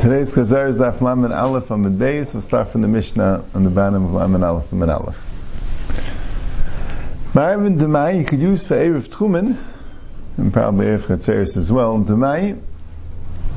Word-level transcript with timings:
Today's 0.00 0.32
Chazar 0.32 0.68
is 0.68 0.78
Daf 0.78 1.00
Lamed 1.00 1.32
Aleph 1.32 1.72
on 1.72 1.82
the 1.82 1.90
days. 1.90 2.32
We'll 2.32 2.40
start 2.40 2.68
from 2.68 2.82
the 2.82 2.88
Mishnah 2.88 3.44
on 3.52 3.64
the 3.64 3.70
bottom 3.70 4.04
of 4.04 4.12
Lamed 4.12 4.44
Aleph 4.44 4.70
and 4.70 4.88
Aleph. 4.88 5.16
Ma'arvin 7.34 7.80
Demai 7.80 8.20
you 8.20 8.24
could 8.24 8.38
use 8.38 8.64
for 8.64 8.76
Erev 8.76 9.08
Tchumen, 9.08 9.56
and 10.36 10.52
probably 10.52 10.86
Erev 10.86 11.00
Chatzeris 11.00 11.56
as 11.56 11.72
well. 11.72 11.98
Demai, 11.98 12.60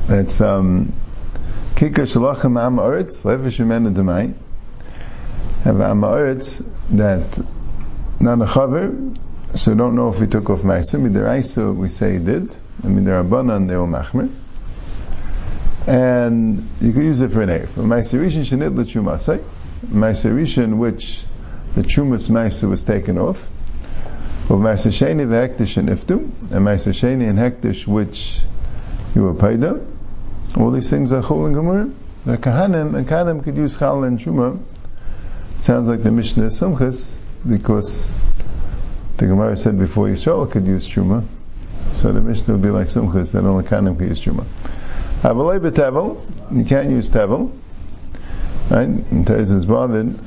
that's 0.08 0.40
um, 0.40 0.92
Kikar 1.76 2.10
Shalachem 2.12 2.60
Am 2.60 2.74
Oretz, 2.74 3.22
Levish 3.22 3.60
Yemen 3.60 3.94
Demai. 3.94 4.34
Have 5.62 5.80
Am 5.80 6.00
Oretz 6.00 6.68
that 6.90 7.38
not 8.20 8.42
a 8.42 8.46
chaver, 8.46 9.16
so 9.56 9.76
don't 9.76 9.94
know 9.94 10.08
if 10.08 10.18
he 10.18 10.26
took 10.26 10.50
off 10.50 10.62
Ma'aser. 10.62 11.00
Midiraisa 11.00 11.72
we 11.72 11.88
say 11.88 12.14
he 12.14 12.18
did, 12.18 12.52
and 12.82 12.98
Midirabanan 12.98 13.68
they 13.68 13.76
were 13.76 13.86
Machmer 13.86 14.28
and 15.86 16.68
you 16.80 16.92
can 16.92 17.02
use 17.02 17.20
it 17.20 17.30
for 17.30 17.42
an 17.42 17.48
Erev. 17.48 17.68
Ma'aserishin 17.68 18.42
shenit 18.42 18.76
l'chumasai. 18.76 19.42
Ma'aserishin 19.86 20.76
which 20.76 21.24
the 21.74 21.82
chumas 21.82 22.30
ma'aser 22.30 22.68
was 22.68 22.84
taken 22.84 23.18
off. 23.18 23.48
Of 24.50 24.58
Ma'aser 24.58 24.90
Sheni 24.90 25.26
v'hektish 25.26 25.78
and 25.78 25.88
iftu, 25.88 26.18
and 26.18 26.66
Ma'aser 26.66 26.92
Sheni 26.92 27.28
and 27.28 27.38
hektish 27.38 27.86
which 27.86 28.42
you 29.14 29.22
were 29.22 29.34
paid 29.34 29.64
up. 29.64 29.78
All 30.56 30.70
these 30.70 30.90
things 30.90 31.12
are 31.12 31.22
chol 31.22 31.46
and. 31.46 31.96
The 32.24 32.36
kahanim, 32.36 32.94
and 32.94 33.06
kahanim 33.06 33.42
could 33.42 33.56
use 33.56 33.76
chal 33.78 34.04
and 34.04 34.18
chuma. 34.18 34.60
Sounds 35.60 35.88
like 35.88 36.02
the 36.02 36.10
Mishnah 36.10 36.46
is 36.46 36.60
Sumchas, 36.60 37.16
because 37.48 38.12
the 39.16 39.26
Gemara 39.26 39.56
said 39.56 39.78
before 39.78 40.08
Yisrael 40.08 40.50
could 40.50 40.66
use 40.66 40.88
chuma. 40.88 41.24
So 41.94 42.12
the 42.12 42.20
Mishnah 42.20 42.54
would 42.54 42.62
be 42.62 42.70
like 42.70 42.88
Sumchas, 42.88 43.32
that 43.32 43.44
only 43.44 43.64
kahanim 43.64 43.96
could 43.98 44.08
use 44.08 44.24
chuma. 44.24 44.44
Avalei 45.22 45.60
betevel, 45.60 46.20
you 46.50 46.64
can't 46.64 46.90
use 46.90 47.08
tevel. 47.08 47.52
Right? 48.70 48.88
And 48.88 49.24
Tez 49.26 49.52
is 49.52 49.66
bothered. 49.66 50.18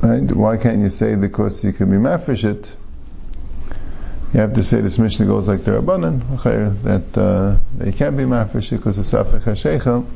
Right? 0.00 0.32
Why 0.32 0.56
can't 0.56 0.80
you 0.80 0.88
say 0.88 1.16
because 1.16 1.62
you 1.62 1.72
can 1.72 1.90
be 1.90 1.96
mafish 1.96 2.44
it? 2.44 2.74
You 4.32 4.40
have 4.40 4.54
to 4.54 4.62
say 4.62 4.80
this 4.80 4.98
Mishnah 4.98 5.26
goes 5.26 5.48
like 5.48 5.64
the 5.64 5.72
Rabbanan, 5.72 6.82
that 6.84 7.18
uh, 7.18 7.58
they 7.76 7.92
can't 7.92 8.16
be 8.16 8.22
mafish 8.22 8.70
because 8.70 8.96
of 8.96 9.04
Safek 9.04 9.42
HaSheichel. 9.42 10.06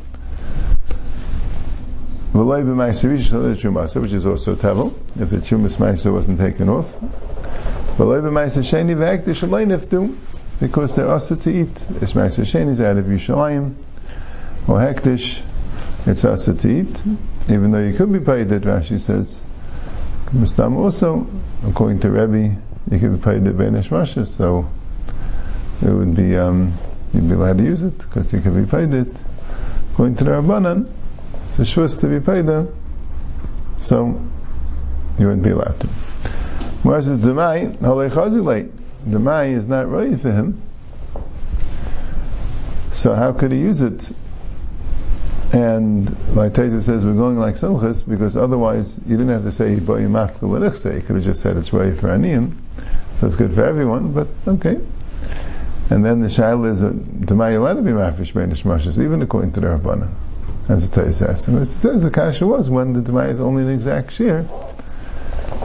Which 4.01 4.13
is 4.13 4.27
also 4.27 4.55
tevel, 4.55 4.95
if 5.21 5.31
the 5.31 5.37
Chumas 5.37 5.77
Maisa 5.77 6.13
wasn't 6.13 6.39
taken 6.39 6.71
off. 6.71 6.99
V'loy 7.97 8.23
b'maisa 8.23 8.63
sheni 8.63 8.95
v'hektish 8.95 9.43
alay 9.47 9.67
niftu 9.67 10.15
because 10.61 10.97
they're 10.97 11.09
also 11.09 11.37
to 11.37 11.51
eat. 11.51 11.69
It's 12.01 12.13
Ma'aser 12.13 12.45
Sheni 12.45 12.71
is 12.71 12.81
out 12.81 12.97
of 12.97 13.07
Yushalayim 13.07 13.75
or 14.69 14.79
Hektish. 14.79 15.43
It's 16.07 16.25
also 16.25 16.55
to 16.55 16.69
eat, 16.69 17.03
even 17.49 17.73
though 17.73 17.83
you 17.83 17.97
could 17.97 18.13
be 18.13 18.21
paid 18.21 18.53
it. 18.53 18.63
Rashi 18.63 19.01
says, 19.01 19.43
Mustam 20.27 20.77
also, 20.77 21.27
according 21.67 22.01
to 22.01 22.11
Rebbe, 22.11 22.57
you 22.91 22.99
could 22.99 23.19
be 23.19 23.23
paid 23.23 23.45
the 23.45 23.51
Benish 23.51 23.89
Mashas, 23.89 24.29
so 24.29 24.69
it 25.83 25.91
would 25.91 26.15
be 26.15 26.37
um, 26.37 26.73
you'd 27.13 27.29
be 27.29 27.35
allowed 27.35 27.59
to 27.59 27.65
use 27.65 27.83
it 27.83 27.99
because 27.99 28.33
you 28.33 28.41
could 28.41 28.55
be 28.55 28.67
paid 28.67 28.95
it. 28.95 29.09
According 29.93 30.17
to 30.17 30.25
the 30.25 30.31
Rabbanan, 30.31 30.89
it's 31.49 31.59
a 31.59 31.63
shvus 31.63 32.01
to 32.01 32.09
be 32.09 32.25
paid 32.25 32.49
it, 32.49 32.73
so 33.79 34.21
you 35.19 35.27
wouldn't 35.27 35.43
be 35.43 35.51
allowed 35.51 35.81
to. 35.81 35.89
Whereas 36.83 37.09
the 37.09 37.17
Demai, 37.17 37.77
Halei 37.79 38.11
Chazilate, 38.11 38.71
the 39.07 39.19
Mai 39.19 39.45
is 39.47 39.67
not 39.69 39.89
right 39.89 40.19
for 40.19 40.33
him. 40.33 40.61
So 42.93 43.15
how 43.15 43.33
could 43.33 43.53
he 43.53 43.59
use 43.59 43.83
it? 43.83 44.11
And 45.53 46.35
like 46.35 46.55
Teza 46.55 46.83
says, 46.83 47.05
we're 47.05 47.15
going 47.15 47.39
like 47.39 47.55
Somchas 47.55 48.09
because 48.09 48.37
otherwise 48.37 48.99
you 49.07 49.17
didn't 49.17 49.33
have 49.33 49.45
to 49.45 49.53
say 49.53 49.79
Boy 49.79 50.03
Mafka 50.03 50.75
say. 50.75 50.97
You 50.97 51.03
could 51.03 51.17
have 51.17 51.25
just 51.25 51.41
said 51.41 51.57
it's 51.57 51.73
right 51.73 51.95
for 51.97 52.09
Aniyim. 52.09 52.57
So 53.17 53.27
it's 53.27 53.37
good 53.37 53.53
for 53.53 53.65
everyone, 53.65 54.13
but 54.13 54.29
okay. 54.47 54.81
And 55.89 56.05
then 56.05 56.21
the 56.21 56.27
Shaila 56.27 56.71
is, 56.71 56.83
uh, 56.83 56.93
the 56.93 57.35
Mai 57.35 57.51
allowed 57.51 57.75
to 57.75 57.83
be 57.83 57.93
Mafish 57.93 58.33
Beinish 58.33 58.65
Mashas, 58.65 59.03
even 59.03 59.23
according 59.23 59.53
to 59.53 59.61
the 59.61 59.69
Rabbana. 59.69 60.09
As 60.69 60.91
the 60.91 61.13
says. 61.13 61.47
And 61.47 61.59
it 61.59 61.67
says 61.67 62.03
the 62.03 62.11
Kasha 62.11 62.45
was 62.45 62.69
when 62.69 62.93
the 62.93 63.01
Demai 63.01 63.29
is 63.29 63.39
only 63.39 63.63
an 63.63 63.71
exact 63.71 64.13
shear. 64.13 64.49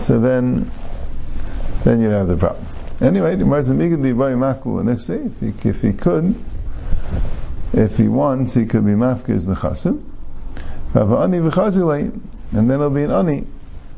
So 0.01 0.19
then, 0.19 0.69
then 1.83 2.01
you'd 2.01 2.11
have 2.11 2.27
the 2.27 2.37
problem. 2.37 2.65
Anyway, 3.01 3.35
the 3.35 3.45
Marzamigad 3.45 3.97
Libai 3.97 4.35
Mafkul 4.35 4.77
the 4.77 4.83
next 4.83 5.07
day, 5.07 5.15
if 5.15 5.63
he, 5.63 5.69
if 5.69 5.81
he 5.81 5.93
could, 5.93 6.35
if 7.73 7.97
he 7.97 8.07
wants, 8.07 8.53
he 8.53 8.65
could 8.65 8.85
be 8.85 8.91
Mafka 8.91 9.29
as 9.29 9.47
Nechasim. 9.47 10.03
And 12.53 12.69
then 12.69 12.79
it'll 12.79 12.89
be 12.89 13.03
an 13.03 13.11
Ani. 13.11 13.47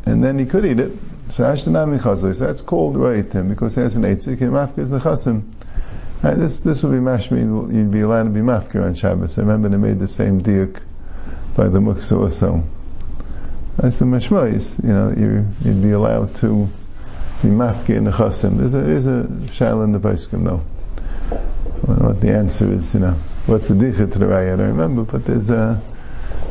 And 0.05 0.23
then 0.23 0.39
he 0.39 0.45
could 0.45 0.65
eat 0.65 0.79
it. 0.79 0.91
So 1.31 1.43
Ashtanami 1.43 1.99
Chazli. 1.99 2.35
So 2.35 2.45
that's 2.45 2.61
called 2.61 2.95
right 2.95 3.29
him 3.29 3.49
because 3.49 3.75
he 3.75 3.81
has 3.81 3.95
an 3.95 4.03
Eitzik 4.03 4.39
and 4.41 4.51
Mafka 4.51 4.79
is 4.79 4.89
Nechasim. 4.89 5.51
Right, 6.23 6.37
this 6.37 6.61
this 6.61 6.83
would 6.83 6.93
be 6.93 6.99
mashmi. 6.99 7.73
You'd 7.73 7.91
be 7.91 7.99
allowed 7.99 8.23
to 8.23 8.29
be 8.29 8.39
mafkir 8.39 8.85
on 8.85 8.93
Shabbos. 8.93 9.37
I 9.37 9.41
remember 9.41 9.67
they 9.67 9.75
made 9.75 9.99
the 9.99 10.07
same 10.07 10.39
diuk 10.39 10.81
by 11.53 11.67
the 11.67 11.79
muksa 11.79 12.17
also. 12.17 12.63
That's 13.75 13.99
the 13.99 14.05
mashmois. 14.05 14.81
You 14.81 14.93
know, 14.93 15.09
you, 15.11 15.47
you'd 15.65 15.81
be 15.81 15.91
allowed 15.91 16.33
to 16.35 16.69
the 17.43 17.49
mafki 17.49 17.97
and 17.97 18.07
the 18.07 18.11
chasim. 18.11 18.57
There's 18.57 18.73
a, 18.73 18.81
there's 18.81 19.05
a 19.05 19.23
shail 19.51 19.83
in 19.83 19.91
the 19.91 19.99
Paiskim 19.99 20.45
though. 20.45 20.63
What 21.85 22.21
the 22.21 22.31
answer 22.31 22.71
is, 22.71 22.93
you 22.93 23.01
know, 23.01 23.15
what's 23.45 23.67
the 23.67 23.75
dicha 23.75 24.09
to 24.09 24.19
the 24.19 24.25
raya? 24.25 24.53
I 24.53 24.55
don't 24.55 24.69
remember, 24.69 25.03
but 25.03 25.25
there's 25.25 25.49
a, 25.49 25.81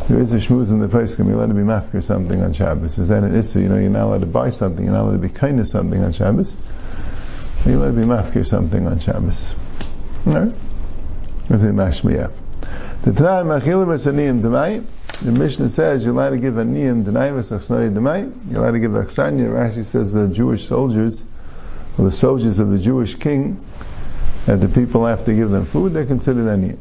there 0.09 0.21
is 0.21 0.33
a 0.33 0.37
shmuz 0.37 0.71
in 0.71 0.81
the 0.81 0.89
Paiskim, 0.89 1.27
you're 1.27 1.37
allowed 1.37 1.49
to 1.49 1.55
be 1.55 1.63
mafki 1.63 1.95
or 1.95 2.03
something 2.03 2.43
on 2.43 2.53
Shabbos. 2.53 2.99
Is 2.99 3.09
that 3.09 3.23
an 3.23 3.35
issue? 3.35 3.61
You 3.61 3.71
know, 3.71 3.79
you're 3.79 3.89
not 3.89 4.05
allowed 4.05 4.21
to 4.21 4.27
buy 4.27 4.51
something, 4.51 4.85
you're 4.85 4.93
not 4.93 5.05
allowed 5.05 5.13
to 5.13 5.19
be 5.19 5.31
kind 5.31 5.59
of 5.61 5.67
something 5.67 6.05
on 6.05 6.13
Shabbos. 6.13 6.57
You're 7.65 7.77
allowed 7.77 7.93
to 7.93 7.93
be 7.93 8.03
mafki 8.03 8.37
or 8.37 8.45
something 8.45 8.87
on 8.87 8.99
Shabbos. 8.99 9.55
Alright? 10.27 10.55
That's 11.49 11.63
a 11.63 11.67
mashmiyah. 11.67 12.42
The 13.03 13.11
Tanah 13.11 13.61
Machilim 13.61 13.89
Esaniyim 13.89 14.43
Demai, 14.43 14.85
the 15.23 15.33
Mishnah 15.33 15.69
says 15.69 16.05
you're 16.05 16.15
allowed 16.15 16.31
to 16.31 16.39
give 16.39 16.57
a 16.57 16.63
niyam 16.63 17.03
denayvus 17.03 17.51
achsnoi 17.51 17.93
demai. 17.93 18.33
You're 18.49 18.61
allowed 18.61 18.73
to 18.73 18.79
give 18.79 18.93
achsanya. 18.93 19.51
Rashi 19.51 19.85
says 19.85 20.13
the 20.13 20.29
Jewish 20.29 20.69
soldiers, 20.69 21.25
or 21.99 22.05
the 22.05 22.13
soldiers 22.13 22.61
of 22.61 22.71
the 22.71 22.79
Jewish 22.79 23.17
king, 23.17 23.61
that 24.47 24.61
the 24.61 24.69
people 24.69 25.05
have 25.05 25.25
to 25.25 25.35
give 25.35 25.51
them 25.51 25.65
food. 25.65 25.95
They're 25.95 26.07
considered 26.07 26.47
a 26.47 26.57
niyam. 26.57 26.79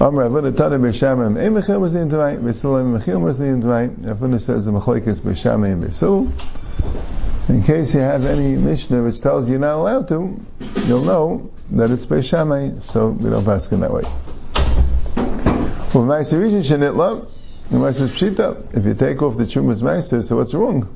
Amr 0.00 0.28
Avuna 0.28 0.56
Tana 0.56 0.78
Beishamim 0.78 1.34
Emechel 1.38 1.80
was 1.80 1.96
in 1.96 2.08
tonight. 2.08 2.38
Beisil 2.38 2.80
Emechel 2.80 3.20
was 3.20 3.40
in 3.40 3.62
tonight. 3.62 4.00
Avuna 4.02 4.40
says 4.40 4.64
the 4.64 4.70
Mechlekes 4.70 5.20
Beishamim 5.20 5.72
and 5.72 5.82
Beisil. 5.82 7.48
In 7.48 7.64
case 7.64 7.96
you 7.96 8.00
have 8.00 8.26
any 8.26 8.54
Mishnah 8.54 9.02
which 9.02 9.20
tells 9.20 9.46
you 9.48 9.54
you're 9.54 9.60
not 9.60 9.76
allowed 9.76 10.06
to, 10.08 10.40
you'll 10.86 11.04
know 11.04 11.50
that 11.72 11.90
it's 11.90 12.06
Beishamim, 12.06 12.80
so 12.84 13.08
we 13.08 13.28
don't 13.28 13.44
pass 13.44 13.72
in 13.72 13.80
that 13.80 13.92
way. 13.92 14.04
If 15.96 16.02
you 16.02 16.10
take 18.94 19.22
off 19.22 19.36
the 19.36 19.44
chumas 19.46 19.80
meiser, 19.80 20.24
so 20.24 20.36
what's 20.38 20.52
wrong? 20.52 20.88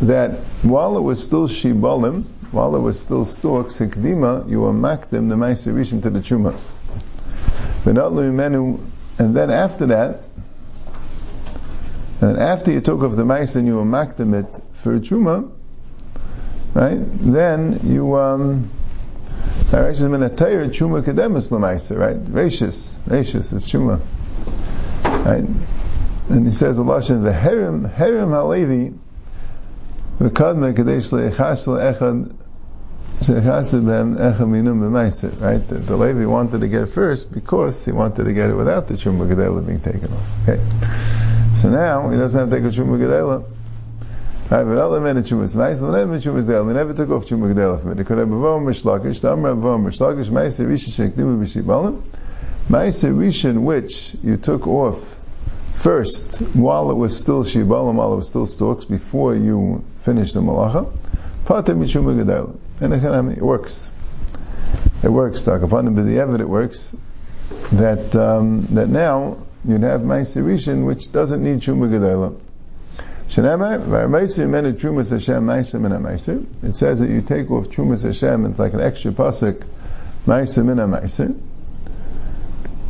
That 0.00 0.30
while 0.62 0.96
it 0.96 1.00
was 1.00 1.24
still 1.24 1.48
shibalim, 1.48 2.22
while 2.52 2.76
it 2.76 2.78
was 2.78 3.00
still 3.00 3.24
stalks, 3.24 3.80
hikdima, 3.80 4.48
you 4.48 4.60
were 4.60 4.72
makdim 4.72 5.28
the 5.28 5.34
meiser 5.34 5.74
rishon 5.74 6.02
to 6.02 6.10
the 6.10 6.20
chuma. 6.20 6.54
And 9.18 9.34
then 9.34 9.50
after 9.50 9.86
that, 9.86 10.22
and 12.20 12.38
after 12.38 12.70
you 12.70 12.80
took 12.80 13.02
off 13.02 13.16
the 13.16 13.24
meiser 13.24 13.56
and 13.56 13.66
you 13.66 13.74
were 13.74 13.84
makdim 13.84 14.40
it 14.40 14.62
for 14.72 14.94
a 14.94 15.00
chuma, 15.00 15.50
right? 16.74 17.00
Then 17.00 17.80
you 17.82 18.14
um, 18.14 18.70
Raish 19.72 19.90
is 19.90 20.02
minatayr 20.02 20.68
chuma 20.68 21.02
kademus 21.02 21.50
lemaisa, 21.50 21.98
right? 21.98 22.16
Rashis, 22.16 22.98
Rashis 22.98 23.52
is 23.52 23.66
chuma, 23.66 24.00
right? 25.24 25.44
And 26.28 26.46
he 26.46 26.52
says 26.52 26.78
a 26.78 26.82
lashon 26.82 27.24
the 27.24 27.32
herim 27.32 27.88
herim 27.88 28.30
halevi 28.30 28.94
v'kadme 30.20 30.74
kadesh 30.74 31.10
le'echas 31.10 31.66
le'echad 31.66 32.32
she'echas 33.22 33.74
b'hem 33.82 34.16
echad 34.16 34.48
minum 34.48 34.80
b'maisa, 34.80 35.40
right? 35.40 35.66
The, 35.68 35.74
the 35.74 35.96
Levi 35.96 36.26
wanted 36.26 36.60
to 36.60 36.68
get 36.68 36.88
first 36.88 37.32
because 37.32 37.84
he 37.84 37.90
wanted 37.90 38.24
to 38.24 38.32
get 38.32 38.50
it 38.50 38.54
without 38.54 38.86
the 38.86 38.94
chuma 38.94 39.28
kadela 39.28 39.66
being 39.66 39.80
taken 39.80 40.12
off. 40.12 40.48
Okay, 40.48 40.62
so 41.56 41.70
now 41.70 42.08
he 42.10 42.16
doesn't 42.16 42.38
have 42.38 42.50
to 42.50 42.56
take 42.56 42.64
a 42.64 42.76
chuma 42.76 42.98
kadela. 42.98 43.44
Right, 44.48 44.62
but 44.62 44.78
other 44.78 45.00
men 45.00 45.16
chumas 45.24 45.56
mais, 45.56 45.82
and 45.82 45.90
never 45.90 46.18
chumas 46.18 46.46
del. 46.46 46.66
They 46.66 46.74
never 46.74 46.94
took 46.94 47.10
off 47.10 47.26
chuma 47.26 47.52
gedel 47.52 47.80
from 47.80 47.90
it. 47.90 47.94
They 47.96 48.04
could 48.04 48.18
have 48.18 48.28
bavon 48.28 48.62
mishlakish, 48.62 49.20
the 49.20 49.32
amra 49.32 49.56
bavon 49.56 49.84
mishlakish, 49.84 50.30
shekdimu 50.30 51.40
b'shibalim. 51.40 52.00
Ma'ase 52.68 53.12
rishon 53.12 53.62
which 53.62 54.14
you 54.22 54.36
took 54.36 54.68
off 54.68 55.18
first 55.74 56.36
while 56.54 56.92
it 56.92 56.94
was 56.94 57.20
still 57.20 57.42
shibalim, 57.42 57.96
while 57.96 58.12
it 58.12 58.16
was 58.16 58.28
still 58.28 58.46
stalks, 58.46 58.84
before 58.84 59.34
you 59.34 59.84
finished 59.98 60.34
the 60.34 60.40
malacha. 60.40 60.96
Pater 61.46 61.74
michuma 61.74 62.16
gedel. 62.16 62.56
And 62.80 62.92
it 63.32 63.42
works. 63.42 63.90
it 65.02 65.08
works. 65.08 65.42
The 65.42 65.52
evidence, 65.52 66.40
it 66.40 66.48
works. 66.48 66.96
That 67.72 68.14
um, 68.14 68.66
that 68.66 68.88
now 68.88 69.38
you'd 69.64 69.82
have 69.82 70.02
Ma'aser 70.02 70.44
Rishon, 70.44 70.84
which 70.84 71.10
doesn't 71.10 71.42
need 71.42 71.58
Truma 71.58 71.90
Gedela. 71.90 72.36
It 73.38 73.42
says 76.72 77.00
that 77.00 77.10
you 77.10 77.20
take 77.20 77.50
off 77.50 77.68
Trumas 77.68 78.04
Hashem, 78.04 78.46
it's 78.46 78.58
like 78.58 78.72
an 78.72 78.80
extra 78.80 79.12
pasuk, 79.12 79.62
Mina. 80.64 81.06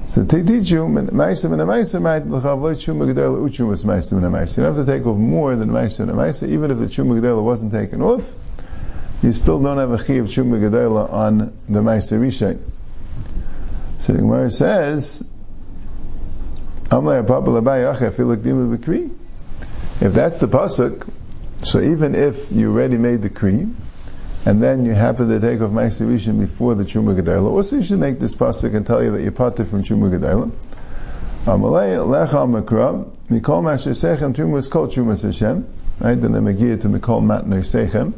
So 0.07 0.25
to 0.25 0.45
teach 0.45 0.71
you, 0.71 0.87
Ma'aser 0.87 1.51
Mina. 1.51 1.67
You 1.67 1.73
don't 4.63 4.77
have 4.77 4.87
to 4.87 4.93
take 4.93 5.05
off 5.05 5.19
more 5.19 5.57
than 5.57 5.71
Ma'aser 5.71 6.07
Mina 6.07 6.33
even 6.55 6.71
if 6.71 6.79
the 6.79 6.87
Gedela 7.21 7.43
wasn't 7.43 7.73
taken 7.73 8.01
off, 8.01 8.33
you 9.25 9.33
still 9.33 9.61
don't 9.61 9.79
have 9.79 9.91
a 9.91 9.99
chi 9.99 10.15
of 10.15 10.27
Truma 10.27 10.61
Gedela 10.61 11.13
on 11.13 11.53
the 11.69 11.81
Ma'aser 11.81 12.21
Rishon. 12.21 12.61
So 13.99 14.13
the 14.13 14.21
Gemara 14.21 14.53
says, 14.53 15.25
Amar 16.93 17.25
Papa 17.25 17.49
Labai. 17.49 19.26
If 19.99 20.13
that's 20.13 20.39
the 20.39 20.47
pasuk, 20.47 21.09
so 21.65 21.81
even 21.81 22.15
if 22.15 22.53
you 22.53 22.71
already 22.71 22.99
made 22.99 23.23
the 23.23 23.31
kri, 23.31 23.67
and 24.45 24.63
then 24.63 24.85
you 24.85 24.93
happen 24.93 25.29
to 25.29 25.41
take 25.41 25.61
off 25.63 25.71
Ma'aser 25.71 26.39
before 26.39 26.75
the 26.75 26.85
Truma 26.85 27.19
Gedela, 27.19 27.51
also 27.51 27.77
you 27.77 27.83
should 27.83 27.99
make 27.99 28.21
this 28.21 28.37
pasuk 28.37 28.75
and 28.75 28.87
tell 28.87 29.03
you 29.03 29.13
that 29.13 29.23
you're 29.23 29.33
parted 29.33 29.67
from 29.67 29.83
Truma 29.83 30.11
Gedela. 30.11 30.51
Amalei 31.47 31.97
lecha 31.97 32.47
makra 32.47 33.11
mikol 33.31 33.63
Ma'aser 33.63 33.93
Sechem 33.93 34.35
Truma 34.35 34.59
is 34.59 34.69
called 34.69 34.91
Truma 34.91 35.21
Hashem, 35.21 35.67
right? 36.01 36.15
Then 36.15 36.33
they 36.33 36.41
Megiyah 36.41 36.83
to 36.83 36.89
mikol 36.89 37.23
matner 37.23 37.65
Sechem. 37.65 38.13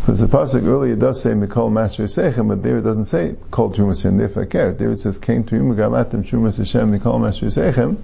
Because 0.00 0.20
the 0.20 0.26
pasuk 0.26 0.66
earlier 0.66 0.96
does 0.96 1.22
say 1.22 1.30
mikol 1.30 1.72
Ma'aser 1.72 2.04
Sechem, 2.04 2.48
but 2.48 2.62
there 2.62 2.78
it 2.78 2.82
doesn't 2.82 3.04
say 3.04 3.36
called 3.50 3.74
Truma 3.74 3.96
Hashem. 3.96 4.18
Therefore, 4.18 4.44
there 4.44 4.90
it 4.90 5.00
says 5.00 5.18
came 5.18 5.44
Truma 5.44 5.74
Gamatim 5.74 6.24
Truma 6.24 6.56
Hashem 6.56 6.92
mikol 6.92 7.18
Ma'aser 7.20 7.72
Sechem. 7.72 7.96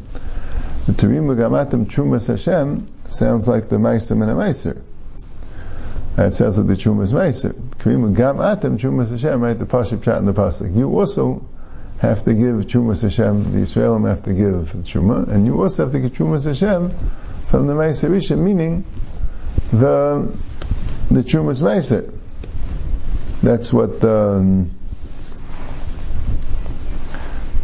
The 0.87 0.93
Turim 0.93 1.35
Gamatim 1.35 1.87
Trumas 1.87 2.29
Hashem 2.29 2.87
sounds 3.11 3.49
like 3.49 3.71
the 3.71 3.77
Meiser 3.77 4.11
and 4.11 4.23
a 4.25 4.35
Meiser. 4.35 4.83
It 6.19 6.35
sounds 6.35 6.59
like 6.59 6.67
the 6.67 6.75
Trumas 6.75 7.15
Meiser. 7.15 7.55
Turim 7.55 8.15
Gamatim 8.15 8.79
Trumas 8.79 9.11
Hashem, 9.11 9.41
right? 9.41 9.59
The 9.59 9.65
Pashup 9.65 10.03
chat 10.03 10.19
and 10.19 10.29
the 10.29 10.35
Pasuk. 10.35 10.77
You 10.77 10.99
also 10.99 11.47
have 12.01 12.25
to 12.25 12.35
give 12.35 12.67
Trumas 12.67 13.01
Hashem, 13.01 13.53
the 13.53 13.61
Israelim 13.61 14.07
have 14.07 14.25
to 14.25 14.35
give 14.35 14.75
Truma, 14.85 15.27
and 15.27 15.47
you 15.47 15.63
also 15.63 15.85
have 15.85 15.93
to 15.93 16.01
give 16.01 16.13
Trumas 16.13 16.45
Hashem 16.45 16.91
from 17.47 17.67
the 17.67 17.73
Meiser 17.73 18.39
meaning 18.39 18.85
the 19.71 20.37
the 21.11 21.21
Trumas 21.21 21.63
Meiser. 21.63 22.13
That's 23.41 23.73
what 23.73 24.05
um, 24.05 24.71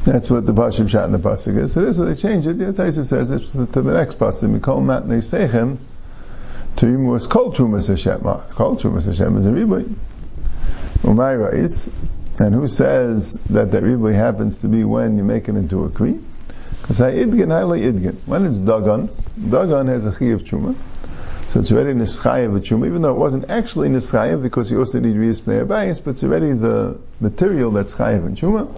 that's 0.04 0.30
what 0.30 0.46
the 0.46 0.52
Pashim 0.52 0.88
shot 0.88 1.04
in 1.04 1.12
the 1.12 1.18
Pasuk 1.18 1.58
is. 1.58 1.72
So 1.72 1.80
this 1.80 1.90
is 1.90 1.98
what 1.98 2.06
they 2.06 2.14
changed 2.14 2.46
it. 2.46 2.54
The 2.54 2.72
Taisa 2.72 3.04
says 3.04 3.30
it 3.30 3.40
to 3.72 3.82
the 3.82 3.92
next 3.92 4.18
Pasuk. 4.18 4.58
Mikol 4.58 4.80
Matnei 4.80 5.18
Sechem 5.18 5.76
to 6.76 6.86
Yimus 6.86 7.28
Kol 7.28 7.52
Trumas 7.52 7.88
Hashem. 7.88 8.22
Ah, 8.24 8.46
Kol 8.52 8.76
Trumas 8.76 9.06
Hashem 9.06 9.36
is 9.36 9.46
a 9.46 9.50
Ribui. 9.50 9.94
Umayra 11.02 11.54
is, 11.54 11.90
and 12.38 12.54
who 12.54 12.68
says 12.68 13.34
that 13.50 13.72
that 13.72 13.82
Ribui 13.82 14.14
happens 14.14 14.58
to 14.58 14.68
be 14.68 14.84
when 14.84 15.18
you 15.18 15.24
make 15.24 15.48
it 15.48 15.56
into 15.56 15.84
a 15.84 15.90
Kri? 15.90 16.18
Because 16.80 17.00
I 17.00 17.12
Idgin, 17.12 17.48
highly 17.48 17.82
Idgin. 17.82 18.16
When 18.26 18.46
it's 18.46 18.60
Dagon, 18.60 19.10
Dagon 19.38 19.86
has 19.88 20.06
a 20.06 20.12
Chi 20.12 20.26
of 20.26 20.44
Truma. 20.44 20.74
So 21.50 21.60
it's 21.60 21.72
already 21.72 21.94
Nischayev 21.94 22.54
of 22.54 22.62
Truma, 22.62 22.86
even 22.86 23.02
though 23.02 23.10
it 23.10 23.18
wasn't 23.18 23.50
actually 23.50 23.88
Nischayev 23.88 24.42
because 24.42 24.70
you 24.70 24.78
also 24.78 25.00
need 25.00 25.16
Riyas 25.16 25.40
Pnei 25.40 25.66
Abayis, 25.66 26.04
but 26.04 26.12
it's 26.12 26.24
already 26.24 26.52
the 26.52 26.98
material 27.20 27.72
that's 27.72 27.94
Chayev 27.94 28.24
in 28.26 28.36
Truma. 28.36 28.68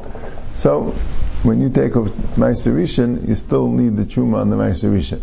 So, 0.55 0.95
when 1.43 1.61
you 1.61 1.71
take 1.71 1.97
off 1.97 2.09
Ma'aser 2.37 2.75
Rishon, 2.75 3.27
you 3.29 3.35
still 3.35 3.69
need 3.69 3.97
the 3.97 4.05
Truma 4.05 4.37
on 4.37 4.51
the 4.51 4.57
Ma'aser 4.57 4.93
Rishon. 4.93 5.23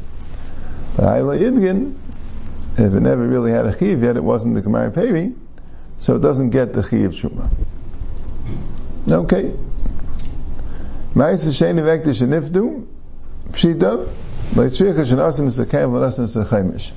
But 0.96 1.06
Ayla 1.06 1.40
Idgin, 1.40 1.96
if 2.74 2.94
it 2.94 3.00
never 3.00 3.26
really 3.26 3.52
had 3.52 3.66
a 3.66 3.78
Chiv 3.78 4.04
yet, 4.04 4.18
it 4.18 4.24
wasn't 4.24 4.56
the 4.56 4.62
Gemara 4.62 4.92
Peri, 4.92 5.34
so 5.98 6.16
it 6.16 6.22
doesn't 6.22 6.50
get 6.50 6.74
the 6.74 6.82
Chiv 6.82 7.12
Truma. 7.12 7.50
Okay. 9.08 9.54
Ma'aser 11.14 11.54
Sheni 11.54 11.84
Vekta 11.84 12.10
Shenifdu, 12.10 12.88
Pshita, 13.52 14.10
Leitzricha 14.54 15.06
Shenasin 15.06 15.46
is 15.46 15.60
a 15.60 15.66
Kav, 15.66 15.92
Lenasin 15.92 16.24
is 16.24 16.36
a 16.36 16.44
Chaimish. 16.44 16.92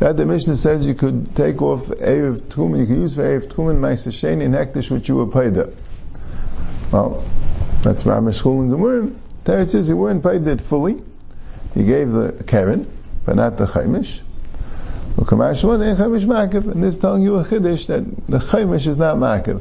That 0.00 0.16
the 0.16 0.26
Mishnah 0.26 0.56
says 0.56 0.86
you 0.86 0.94
could 0.94 1.34
take 1.34 1.60
off 1.60 1.86
Erev 1.86 2.42
Tchumen, 2.42 2.80
you 2.80 2.86
can 2.86 3.02
use 3.02 3.14
for 3.14 3.22
Erev 3.22 3.48
Tchumen 3.48 3.80
Ma'aser 3.80 4.12
Sheni 4.12 4.44
and 4.44 4.54
Hektish 4.54 4.90
which 4.90 5.08
you 5.08 5.16
were 5.16 5.26
paid 5.26 5.56
up. 5.58 5.70
Well, 6.92 7.24
that's 7.82 8.02
Ramish 8.04 8.42
Chul 8.42 8.60
and 8.60 8.72
Gemurim. 8.72 9.18
Teretz 9.44 9.70
says 9.70 9.88
he 9.88 9.94
weren't 9.94 10.22
paid 10.22 10.46
it 10.46 10.60
fully. 10.60 11.00
He 11.74 11.84
gave 11.84 12.10
the 12.10 12.44
Karen, 12.46 12.86
but 13.24 13.36
not 13.36 13.56
the 13.56 13.66
Chaimish. 13.66 14.22
And 15.16 16.82
this 16.82 16.98
telling 16.98 17.22
you 17.22 17.36
a 17.36 17.44
chiddush 17.44 17.88
that 17.88 18.04
the 18.28 18.38
chaimish 18.38 18.86
is 18.86 18.96
not 18.96 19.16
makiv. 19.16 19.60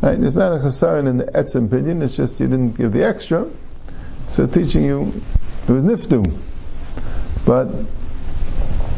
Right? 0.00 0.18
There's 0.18 0.36
not 0.36 0.52
a 0.52 0.58
chasaron 0.58 1.08
in 1.08 1.18
the 1.18 1.24
etzem 1.24 1.68
pidyon. 1.68 2.02
It's 2.02 2.16
just 2.16 2.40
you 2.40 2.46
didn't 2.46 2.76
give 2.76 2.92
the 2.92 3.04
extra. 3.04 3.50
So 4.28 4.46
teaching 4.46 4.84
you 4.84 5.12
it 5.68 5.72
was 5.72 5.84
niftu, 5.84 6.32
but 7.44 7.68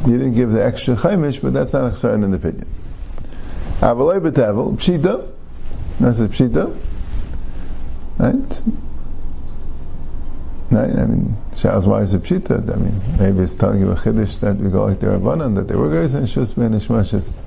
you 0.06 0.18
didn't 0.18 0.34
give 0.34 0.50
the 0.50 0.62
extra 0.62 0.94
chaimish. 0.94 1.40
But 1.42 1.54
that's 1.54 1.72
not 1.72 1.86
a 1.86 1.90
chasaron 1.94 2.22
in 2.22 2.30
the 2.32 2.38
pidyon. 2.38 2.68
Avalei 3.80 4.20
b'tavel 4.20 4.76
pshita. 4.76 5.26
That's 6.00 6.20
a 6.20 6.28
pshita. 6.28 6.76
Right? 8.18 8.62
Right? 10.70 10.90
I 10.90 11.06
mean, 11.06 11.36
Shas, 11.52 11.86
why 11.86 12.00
is 12.00 12.14
it 12.14 12.22
Pshita? 12.22 12.72
I 12.72 12.76
mean, 12.76 13.00
maybe 13.18 13.42
it's 13.42 13.54
telling 13.54 13.80
you 13.80 13.90
a 13.90 13.94
Chiddush 13.94 14.40
that 14.40 14.56
we 14.56 14.70
go 14.70 14.86
like 14.86 15.00
the 15.00 15.06
Rabbanan, 15.06 15.54
that 15.54 15.68
they 15.68 15.76
were 15.76 15.92
guys 15.92 16.14
and 16.14 16.26
Shus 16.26 16.56
Ben 16.56 16.72
Ishmashis. 16.72 17.38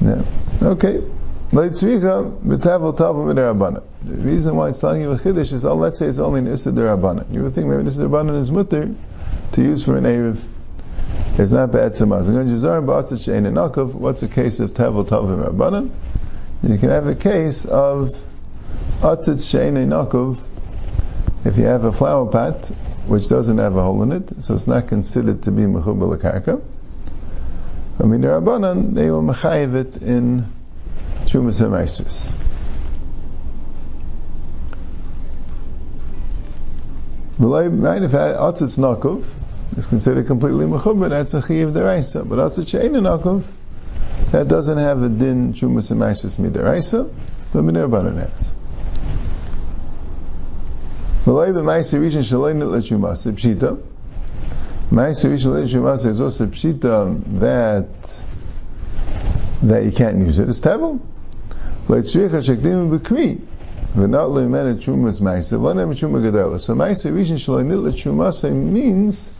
Yeah. 0.00 0.22
Okay. 0.68 1.02
Leitzvicha 1.50 2.58
tavel 2.60 3.26
min 3.26 3.36
Rabbanan. 3.36 3.82
The 4.02 4.14
reason 4.16 4.54
why 4.56 4.68
it's 4.68 4.80
telling 4.80 5.00
you 5.00 5.12
a 5.12 5.18
Chiddush 5.18 5.52
is, 5.52 5.64
oh, 5.64 5.76
let's 5.76 5.98
say 5.98 6.06
it's 6.06 6.18
only 6.18 6.40
an 6.40 6.46
Issa 6.48 6.72
Rabbanan. 6.72 7.32
You 7.32 7.42
would 7.44 7.54
think 7.54 7.68
maybe 7.68 7.84
this 7.84 7.96
Rabbanan 7.96 8.38
is 8.38 8.50
mutter 8.50 8.94
to 9.52 9.62
use 9.62 9.84
for 9.84 9.96
an 9.96 10.04
Erev. 10.04 10.44
It's 11.38 11.52
not 11.52 11.70
ba'atzit 11.70 13.24
she'en 13.24 13.44
enakov. 13.44 13.94
What's 13.94 14.20
the 14.20 14.28
case 14.28 14.58
of 14.58 14.74
tavel 14.74 15.04
tavel 15.04 15.36
Rabbanan? 15.36 15.90
You 16.64 16.76
can 16.78 16.88
have 16.90 17.06
a 17.06 17.14
case 17.14 17.64
of 17.64 18.20
Atzitz 19.00 19.46
Shein 19.46 19.74
Nakov, 19.86 20.44
if 21.46 21.56
you 21.56 21.66
have 21.66 21.84
a 21.84 21.92
flower 21.92 22.26
pot 22.26 22.66
which 23.06 23.28
doesn't 23.28 23.58
have 23.58 23.76
a 23.76 23.82
hole 23.82 24.02
in 24.02 24.10
it, 24.10 24.42
so 24.42 24.54
it's 24.54 24.66
not 24.66 24.88
considered 24.88 25.44
to 25.44 25.52
be 25.52 25.62
Mechubal 25.62 26.16
Karka. 26.16 26.60
I 28.00 28.06
mean, 28.06 28.22
the 28.22 28.26
Rabbanan, 28.26 28.94
they 28.94 29.08
will 29.08 29.22
Mechayiv 29.22 29.76
it 29.76 30.02
in 30.02 30.46
Shumas 31.26 31.62
HaMaisris. 31.62 32.32
Right, 37.38 38.02
if 38.02 38.10
Atzitz 38.10 38.80
Nakov 38.80 39.32
is 39.78 39.86
considered 39.86 40.26
completely 40.26 40.66
Mechubal, 40.66 41.08
that's 41.08 41.34
a 41.34 41.40
Chiyiv 41.40 41.72
Deraisa. 41.72 42.28
But 42.28 42.40
Atzitz 42.40 42.76
Shein 42.76 42.90
Nakov, 42.94 43.48
that 44.32 44.48
doesn't 44.48 44.78
have 44.78 45.04
a 45.04 45.08
din 45.08 45.54
Shumas 45.54 45.94
HaMaisris 45.94 46.40
Mideraisa, 46.40 47.08
but 47.52 47.62
Midir 47.62 48.18
has. 48.18 48.54
V'loi 51.28 51.52
b'maisi 51.52 51.98
rishon 52.00 52.22
shaloi 52.22 52.54
nit 52.56 52.68
l'shumasa 52.68 53.32
pshita. 53.32 53.76
Maisi 54.90 55.28
rishon 55.28 55.60
l'shumasa 55.62 56.06
is 56.06 56.22
also 56.22 56.44
oh, 56.44 56.46
pshita 56.46 57.20
that 57.40 57.86
that 59.62 59.84
you 59.84 59.92
can't 59.92 60.16
use 60.16 60.38
it 60.38 60.48
as 60.48 60.62
tevel. 60.62 60.98
Leitzricha 61.86 62.40
shekdim 62.40 62.98
b'kri. 62.98 63.38
V'not 63.94 64.32
le'men 64.32 64.74
et 64.74 64.80
shumas 64.80 65.20
maisi. 65.20 65.58
V'lonem 65.58 65.92
shuma 65.92 66.22
gedela. 66.22 66.58
So 66.58 66.74
maisi 66.74 67.12
rishon 67.12 67.36
shaloi 67.36 67.66
nit 67.66 67.76
l'shumasa 67.76 68.50
means 68.50 69.30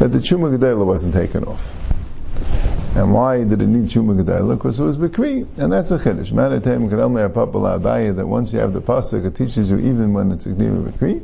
that 0.00 0.08
the 0.08 0.18
chuma 0.18 0.58
gedela 0.58 0.84
wasn't 0.84 1.14
taken 1.14 1.44
off. 1.44 1.85
And 2.96 3.12
why 3.12 3.44
did 3.44 3.60
it 3.60 3.66
need 3.66 3.90
Shuma 3.90 4.18
Gedayla? 4.18 4.56
Because 4.56 4.80
it 4.80 4.84
was 4.84 4.96
Bekri, 4.96 5.46
and 5.58 5.70
that's 5.70 5.90
a 5.90 5.98
Chiddush. 5.98 6.32
Manatem 6.32 6.88
Kadamle 6.88 7.28
Apapala 7.28 7.78
Abaye, 7.78 8.16
that 8.16 8.26
once 8.26 8.54
you 8.54 8.60
have 8.60 8.72
the 8.72 8.80
Pasuk, 8.80 9.26
it 9.26 9.36
teaches 9.36 9.70
you 9.70 9.78
even 9.78 10.14
when 10.14 10.32
it's 10.32 10.46
a 10.46 10.48
Bekri. 10.48 11.20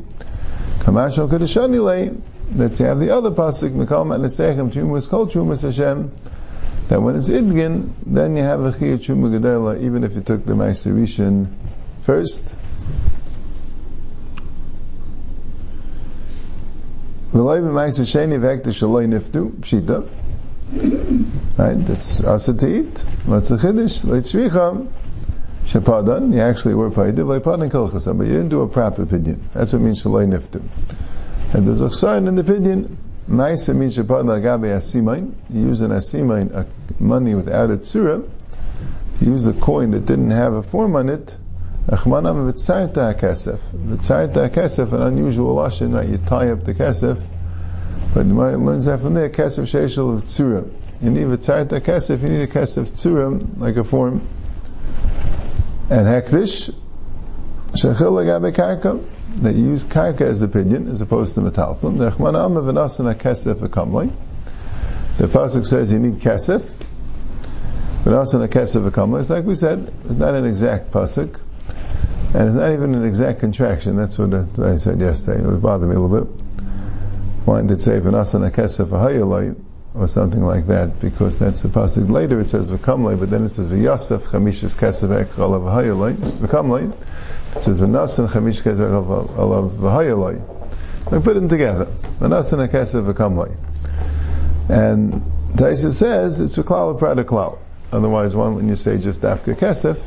Kamashal 0.80 1.30
Kadashani 1.30 1.82
Lay, 1.82 2.10
that 2.56 2.78
you 2.78 2.84
have 2.84 2.98
the 2.98 3.08
other 3.08 3.30
Pasuk, 3.30 3.70
Mikal 3.70 4.04
Matnesechem 4.04 4.70
Chumas 4.70 5.08
Kol 5.08 5.26
Chumas 5.28 5.62
Hashem, 5.62 6.12
that 6.88 7.00
when 7.00 7.16
it's 7.16 7.30
Idgin, 7.30 7.88
then 8.04 8.36
you 8.36 8.42
have 8.42 8.60
a 8.60 8.72
Chiyah 8.72 8.98
Shuma 8.98 9.34
Gedayla, 9.34 9.80
even 9.80 10.04
if 10.04 10.14
you 10.14 10.20
took 10.20 10.44
the 10.44 10.52
Maiserishan 10.52 11.48
first. 12.02 12.54
V'loi 17.32 17.62
b'maisa 17.62 18.04
sheni 18.04 18.38
v'hekta 18.38 18.74
shaloi 18.74 19.06
niftu, 19.06 19.52
pshita, 19.52 20.06
Right? 20.72 21.74
That's 21.74 22.24
asa 22.24 22.54
to 22.54 22.66
eat. 22.66 22.98
What's 23.26 23.50
a 23.50 23.58
chiddush? 23.58 24.04
Leitzricha. 24.04 24.88
Shapadan, 25.64 26.32
you 26.34 26.40
actually 26.40 26.74
were 26.74 26.90
paidiv, 26.90 27.40
leipadan 27.40 27.70
kilchasam, 27.70 28.18
but 28.18 28.26
you 28.26 28.32
didn't 28.32 28.48
do 28.48 28.62
a 28.62 28.68
proper 28.68 29.02
opinion. 29.02 29.48
That's 29.54 29.72
what 29.72 29.82
means 29.82 30.02
shaloi 30.02 30.26
niftim. 30.26 30.62
And 31.54 31.66
there's 31.66 31.80
a 31.80 31.90
sign 31.92 32.26
in 32.26 32.34
the 32.34 32.42
pidyon, 32.42 32.96
Maisa 33.28 33.76
means 33.76 33.96
shapadan 33.96 34.40
agabe 34.40 34.76
asimain, 34.76 35.32
you 35.50 35.68
use 35.68 35.80
an 35.80 35.92
asimain, 35.92 36.52
a 36.52 36.66
money 37.00 37.34
without 37.34 37.70
a 37.70 37.76
tzura, 37.76 38.28
you 39.20 39.30
use 39.30 39.44
the 39.44 39.52
coin 39.52 39.92
that 39.92 40.04
didn't 40.04 40.32
have 40.32 40.54
a 40.54 40.62
form 40.62 40.96
on 40.96 41.08
it, 41.08 41.38
Achmanam 41.86 42.48
v'tzarta 42.48 43.12
kesef. 43.18 43.58
V'tzarta 43.58 44.48
kesef, 44.48 44.92
an 44.92 45.02
unusual 45.02 45.56
lashon 45.56 45.92
that 45.92 46.08
you 46.08 46.18
tie 46.18 46.50
up 46.50 46.64
the 46.64 46.74
kesef. 46.74 47.20
But 48.14 48.24
the 48.24 48.28
Gemara 48.28 48.58
learns 48.58 48.84
that 48.84 49.00
from 49.00 49.14
there, 49.14 49.30
kesef 49.30 49.64
sheishel 49.64 50.20
v'tzura. 50.20 50.70
You 51.00 51.10
need 51.10 51.26
v'tzarta 51.28 51.80
kesef, 51.80 52.20
you 52.20 52.28
need 52.28 52.42
a 52.42 52.46
kesef 52.46 52.90
tzura, 52.90 53.58
like 53.58 53.76
a 53.76 53.84
form. 53.84 54.20
And 55.88 56.06
hekdish, 56.06 56.74
shechil 57.72 57.96
agabe 57.96 58.54
karka, 58.54 59.02
that 59.36 59.54
you 59.54 59.64
use 59.64 59.86
karka 59.86 60.20
as 60.22 60.40
the 60.40 60.48
pinion, 60.48 60.88
as 60.90 61.00
opposed 61.00 61.34
to 61.36 61.40
metalpim. 61.40 61.96
Achmanam 62.10 62.54
v'nasan 62.62 63.14
kesef 63.14 63.54
v'kamlay. 63.54 64.12
The 65.16 65.26
pasuk 65.26 65.64
says 65.64 65.90
you 65.92 65.98
need 65.98 66.14
kesef. 66.14 66.70
V'nasan 68.04 68.46
kesef 68.48 68.90
v'kamlay. 68.90 69.20
It's 69.20 69.30
like 69.30 69.44
we 69.44 69.54
said, 69.54 69.90
it's 70.04 70.10
not 70.10 70.34
an 70.34 70.44
exact 70.44 70.90
pasuk. 70.90 71.40
And 72.34 72.48
it's 72.48 72.56
not 72.56 72.72
even 72.72 72.94
an 72.94 73.04
exact 73.04 73.40
contraction. 73.40 73.96
That's 73.96 74.18
what 74.18 74.32
I 74.58 74.76
said 74.76 75.00
yesterday. 75.00 75.42
It 75.42 75.46
would 75.46 75.62
bother 75.62 75.86
me 75.86 75.94
a 75.94 75.98
little 75.98 76.24
bit. 76.24 76.41
Why 77.44 77.62
did 77.62 77.82
say 77.82 77.98
v'nasan 77.98 78.48
kesef 78.50 78.86
v'hayalay 78.86 79.56
or 79.94 80.06
something 80.06 80.44
like 80.44 80.68
that? 80.68 81.00
Because 81.00 81.38
that's 81.38 81.60
the 81.60 81.68
pasuk. 81.68 82.08
Later 82.08 82.38
it 82.40 82.46
says 82.46 82.70
v'kamlay, 82.70 83.18
but 83.18 83.30
then 83.30 83.44
it 83.44 83.50
says 83.50 83.68
v'yasef 83.68 84.20
chamishas 84.20 84.76
kesef 84.78 85.24
echal 85.24 85.60
v'hayalay 85.60 86.14
v'kamlay. 86.14 86.92
It 87.56 87.64
says 87.64 87.80
v'nasan 87.80 88.28
chamish 88.28 88.62
kesef 88.62 88.88
echal 88.88 89.70
v'hayalay. 89.70 91.10
We 91.10 91.18
put 91.20 91.34
them 91.34 91.48
together. 91.48 91.86
V'nasan 92.20 92.68
kesef 92.68 93.12
v'kamlay. 93.12 93.56
And 94.68 95.22
Taisa 95.54 95.92
says 95.92 96.40
it's 96.40 96.56
a 96.56 96.62
klal 96.62 96.94
of 96.94 97.26
klal. 97.26 97.58
Otherwise, 97.92 98.34
one 98.34 98.54
when 98.54 98.68
you 98.68 98.76
say 98.76 98.96
just 98.96 99.20
afka 99.20 99.54
kesef, 99.54 100.02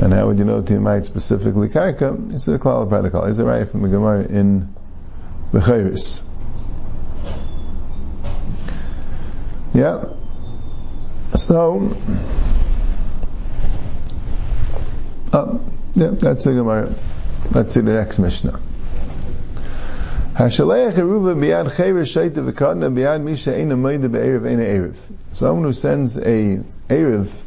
and 0.00 0.12
how 0.12 0.26
would 0.26 0.38
you 0.38 0.44
know 0.44 0.62
to 0.62 0.78
might 0.78 1.04
specifically 1.04 1.68
karka? 1.68 2.32
It's 2.32 2.46
a 2.46 2.58
klal 2.58 2.88
protocol. 2.88 3.24
It's 3.24 3.38
a 3.38 3.44
right 3.44 3.66
from 3.66 3.82
the 3.82 3.88
Gemara 3.88 4.24
in 4.24 4.72
Bechiris. 5.56 6.22
Yeah. 9.72 10.04
So, 11.34 11.96
uh, 15.32 15.58
yeah, 15.94 16.08
that's 16.08 16.44
the 16.44 16.52
Gemara. 16.52 16.94
Let's 17.52 17.72
see 17.72 17.80
the 17.80 17.92
next 17.92 18.18
Mishnah. 18.18 18.60
Hashalech 20.34 20.92
eruva 20.92 21.34
biyad 21.34 21.70
chayr 21.74 22.02
shaita 22.02 22.52
v'kadna 22.52 22.92
biyad 22.92 23.22
misha 23.22 23.52
eina 23.52 23.78
meida 23.78 24.10
be'erev 24.12 24.42
eina 24.42 24.66
erev. 24.66 24.98
Someone 25.32 25.64
who 25.64 25.72
sends 25.72 26.18
a 26.18 26.58
erev 26.88 27.40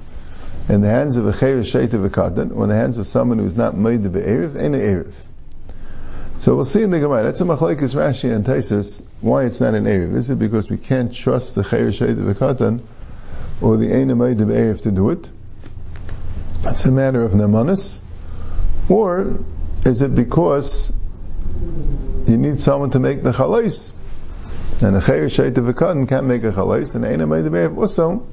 in 0.68 0.82
the 0.82 0.90
hands 0.90 1.18
of 1.18 1.28
a 1.28 1.32
chayiv 1.32 1.60
shaita 1.60 2.10
v'katan, 2.10 2.56
or 2.56 2.64
in 2.64 2.70
the 2.70 2.76
hands 2.76 2.98
of 2.98 3.06
someone 3.06 3.38
who's 3.38 3.56
not 3.56 3.78
made 3.78 4.02
the 4.02 4.10
be'eriv, 4.10 4.60
ain't 4.60 4.74
an 4.74 4.82
eriv. 4.82 5.14
So 6.40 6.56
we'll 6.56 6.64
see 6.64 6.84
in 6.84 6.90
the 6.90 7.00
Gemara. 7.02 7.24
That's 7.24 7.42
a 7.42 7.44
machlekes 7.44 7.96
Rashi 7.96 8.34
and 8.34 8.46
Taisus. 8.46 9.06
Why 9.20 9.44
it's 9.44 9.60
not 9.60 9.76
an 9.76 9.84
eriv? 9.84 10.16
Is 10.16 10.30
it 10.30 10.40
because 10.40 10.70
we 10.70 10.78
can't 10.78 11.14
trust 11.14 11.56
the 11.56 11.64
chayiv 11.64 11.90
shaita 11.90 12.34
Katan 12.34 12.80
or 13.62 13.76
the 13.76 13.94
ain't 13.94 14.10
of 14.10 14.18
the 14.18 14.46
be'eriv 14.46 14.82
to 14.84 14.92
do 14.92 15.10
it? 15.10 15.30
It's 16.64 16.86
a 16.86 16.94
matter 16.94 17.24
of 17.24 17.34
nemanis, 17.34 18.00
or 18.88 19.44
is 19.86 20.02
it 20.02 20.16
because 20.16 20.96
you 22.26 22.38
need 22.38 22.58
someone 22.58 22.92
to 22.92 23.00
make 23.00 23.22
the 23.22 23.34
chalais, 23.34 23.92
and 24.82 24.96
the 24.96 25.02
chayiv 25.02 25.26
shaita 25.26 25.74
Katan 25.74 26.08
can't 26.08 26.26
make 26.26 26.46
a 26.46 26.52
chalais, 26.54 26.96
and 26.96 27.04
ain't 27.04 27.22
of 27.22 27.30
the 27.30 27.52
be'eriv 27.52 27.78
also 27.78 28.26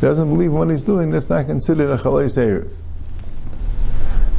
doesn't 0.00 0.28
believe 0.28 0.52
what 0.52 0.70
he's 0.70 0.82
doing, 0.82 1.10
that's 1.10 1.30
not 1.30 1.46
considered 1.46 1.88
a 1.88 1.98
chalais 1.98 2.36
erev. 2.36 2.72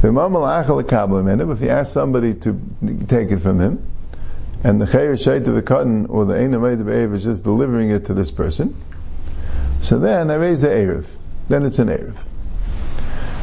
If 0.08 1.58
he 1.60 1.70
asks 1.70 1.92
somebody 1.92 2.34
to 2.34 2.60
take 3.08 3.30
it 3.30 3.40
from 3.40 3.60
him, 3.60 3.86
and 4.62 4.80
the 4.80 4.86
chayyur 4.86 5.14
shayt 5.14 5.48
of 5.48 5.56
a 5.56 5.62
cotton 5.62 6.06
or 6.06 6.24
the 6.24 6.38
ain't 6.38 6.52
made 6.52 6.80
of 6.80 6.86
erev 6.86 7.12
is 7.14 7.24
just 7.24 7.44
delivering 7.44 7.90
it 7.90 8.06
to 8.06 8.14
this 8.14 8.30
person, 8.30 8.76
so 9.80 9.98
then 9.98 10.30
I 10.30 10.36
raise 10.36 10.62
the 10.62 10.68
erev. 10.68 11.06
Then 11.48 11.64
it's 11.64 11.78
an 11.78 11.88
erev. 11.88 12.16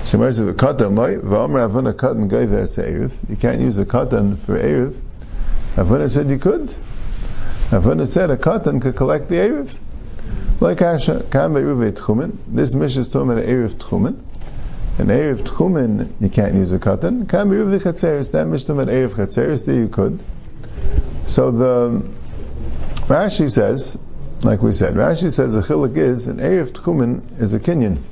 So 0.05 0.17
whereas 0.17 0.38
the 0.38 0.53
cotton, 0.53 0.96
v'amr 0.96 1.70
avuna 1.70 1.96
cotton 1.96 2.27
gave 2.29 2.53
as 2.53 2.77
erev, 2.77 3.29
you 3.29 3.36
can't 3.36 3.60
use 3.60 3.75
the 3.75 3.86
cotton 3.86 4.38
for 4.38 4.58
erev. 4.58 4.96
Avuna 5.75 6.10
said 6.10 6.29
you 6.29 6.39
could. 6.39 6.74
Avuna 7.70 8.08
said 8.08 8.29
a 8.29 8.38
cotton 8.38 8.79
could 8.79 8.96
collect 8.96 9.27
the 9.27 9.36
erev. 9.36 9.77
Like 10.60 10.77
Asha, 10.77 11.29
Kam 11.29 11.55
Tchumen. 11.55 12.38
This 12.48 12.74
Mishnah 12.74 13.01
is 13.01 13.10
talking 13.10 13.32
about 13.32 13.43
Erev 13.43 13.74
Tchumen. 13.74 14.22
An 15.00 15.07
Erev 15.07 15.41
Tchumen, 15.41 16.13
you 16.19 16.29
can't 16.29 16.53
use 16.53 16.71
a 16.71 16.77
cotton. 16.77 17.25
Kam 17.25 17.50
Be'uve 17.50 17.81
Chatzeris. 17.81 18.31
That 18.33 18.45
Mishnah 18.45 18.75
about 18.75 18.89
Erev 18.89 19.09
Chatzeris, 19.09 19.65
there 19.65 19.75
you 19.75 19.88
could. 19.88 20.23
So 21.25 21.50
the 21.50 22.07
Rashi 23.07 23.51
says, 23.51 24.00
like 24.43 24.62
we 24.62 24.71
said, 24.71 24.93
Rashi 24.93 25.33
says 25.33 25.55
the 25.55 25.62
chiluk 25.62 25.97
is 25.97 26.27
an 26.27 26.38
Erev 26.38 26.73
Tchumen 26.73 27.41
is 27.41 27.55
a 27.55 27.59
kinyan. 27.59 28.03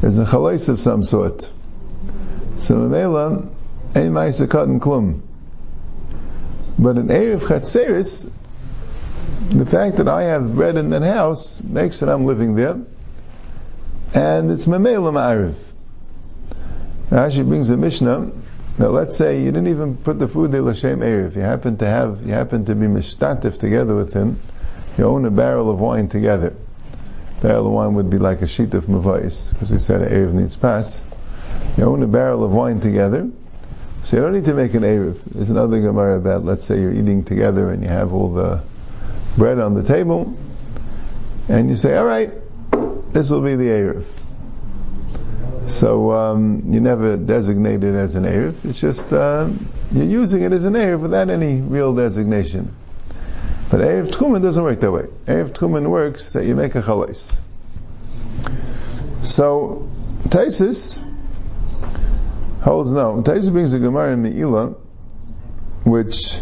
There's 0.00 0.18
a 0.18 0.24
chalais 0.24 0.68
of 0.68 0.80
some 0.80 1.04
sort. 1.04 1.48
So 2.58 2.76
Mamela, 2.76 3.48
Ein 3.94 4.10
Maisa 4.10 4.50
Cotton 4.50 4.80
Klum. 4.80 5.20
But 6.78 6.96
an 6.96 7.08
Erev 7.08 7.46
Chatzeris, 7.46 8.28
the 9.50 9.66
fact 9.66 9.98
that 9.98 10.08
I 10.08 10.24
have 10.24 10.56
bread 10.56 10.76
in 10.76 10.90
that 10.90 11.02
house 11.02 11.62
makes 11.62 12.02
it 12.02 12.08
I'm 12.08 12.24
living 12.24 12.56
there, 12.56 12.80
and 14.14 14.50
it's 14.50 14.66
Mamela 14.66 15.12
Ma'ariv. 15.12 15.65
Rashi 17.10 17.46
brings 17.46 17.70
a 17.70 17.76
Mishnah 17.76 18.32
now 18.78 18.88
let's 18.88 19.16
say 19.16 19.42
you 19.42 19.46
didn't 19.46 19.68
even 19.68 19.96
put 19.96 20.18
the 20.18 20.28
food 20.28 20.52
there 20.52 20.60
l'shem 20.60 21.00
erev. 21.00 21.34
You 21.34 21.40
happen 21.40 21.78
to 21.78 21.86
have, 21.86 22.26
you 22.26 22.34
happen 22.34 22.66
to 22.66 22.74
be 22.74 22.86
mishtatif 22.86 23.58
together 23.58 23.94
with 23.94 24.12
him. 24.12 24.38
You 24.98 25.04
own 25.04 25.24
a 25.24 25.30
barrel 25.30 25.70
of 25.70 25.80
wine 25.80 26.08
together. 26.08 26.54
Barrel 27.40 27.66
of 27.66 27.72
wine 27.72 27.94
would 27.94 28.10
be 28.10 28.18
like 28.18 28.42
a 28.42 28.46
sheet 28.46 28.74
of 28.74 28.84
mavais, 28.84 29.50
because 29.50 29.70
we 29.70 29.78
said 29.78 30.06
erev 30.10 30.34
needs 30.34 30.56
pass. 30.56 31.02
You 31.78 31.84
own 31.84 32.02
a 32.02 32.06
barrel 32.06 32.44
of 32.44 32.52
wine 32.52 32.80
together, 32.80 33.30
so 34.04 34.16
you 34.16 34.22
don't 34.22 34.34
need 34.34 34.44
to 34.44 34.54
make 34.54 34.74
an 34.74 34.82
erev. 34.82 35.22
There's 35.24 35.48
another 35.48 35.80
gemara 35.80 36.18
about, 36.18 36.44
let's 36.44 36.66
say 36.66 36.78
you're 36.78 36.92
eating 36.92 37.24
together 37.24 37.70
and 37.70 37.82
you 37.82 37.88
have 37.88 38.12
all 38.12 38.34
the 38.34 38.62
bread 39.38 39.58
on 39.58 39.72
the 39.72 39.84
table, 39.84 40.36
and 41.48 41.70
you 41.70 41.76
say, 41.76 41.96
all 41.96 42.04
right, 42.04 42.30
this 43.12 43.30
will 43.30 43.42
be 43.42 43.56
the 43.56 43.68
Erev. 43.68 44.04
So 45.68 46.12
um, 46.12 46.60
you 46.66 46.80
never 46.80 47.16
designate 47.16 47.82
it 47.82 47.94
as 47.94 48.14
an 48.14 48.24
Erev. 48.24 48.64
It's 48.64 48.80
just 48.80 49.12
uh, 49.12 49.48
you're 49.92 50.06
using 50.06 50.42
it 50.42 50.52
as 50.52 50.62
an 50.62 50.74
Erev 50.74 51.00
without 51.00 51.28
any 51.28 51.60
real 51.60 51.94
designation. 51.94 52.74
But 53.70 53.80
Erev 53.80 54.08
Tchumen 54.08 54.42
doesn't 54.42 54.62
work 54.62 54.78
that 54.80 54.92
way. 54.92 55.06
Erev 55.26 55.50
Tchumen 55.50 55.90
works 55.90 56.34
that 56.34 56.44
you 56.44 56.54
make 56.54 56.76
a 56.76 56.82
chalais. 56.82 57.40
So 59.22 59.88
Taisus 60.28 61.02
holds 62.62 62.92
no. 62.92 63.22
Taisus 63.22 63.50
brings 63.50 63.72
a 63.72 63.80
Gemara 63.80 64.12
in 64.12 64.22
Me'ilah, 64.22 64.76
which 65.84 66.38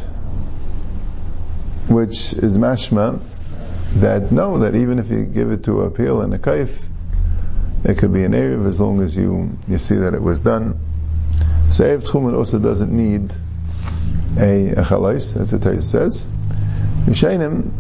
which 1.89 2.35
is 2.35 2.59
mashma 2.59 3.21
that 3.95 4.33
no, 4.33 4.59
that 4.59 4.75
even 4.75 4.99
if 4.99 5.11
you 5.11 5.25
give 5.25 5.51
it 5.51 5.65
to 5.65 5.83
a 5.83 5.91
peel 5.91 6.21
and 6.21 6.35
a 6.35 6.39
kaif, 6.39 6.87
it 7.85 7.99
could 7.99 8.13
be 8.13 8.25
an 8.25 8.33
Erev 8.33 8.67
as 8.67 8.81
long 8.81 9.01
as 9.01 9.17
you, 9.17 9.57
you 9.69 9.79
see 9.79 9.97
that 9.97 10.15
it 10.15 10.23
was 10.23 10.43
done. 10.43 10.79
So 11.71 11.85
Erev 11.85 12.05
Tchumen 12.05 12.37
also 12.37 12.59
doesn't 12.59 12.93
need 12.93 13.33
a, 14.39 14.71
a 14.71 14.83
chalais, 14.83 15.41
as 15.41 15.51
the 15.51 15.59
Tais 15.59 15.83
says. 15.83 16.27
Yishainim, 17.07 17.71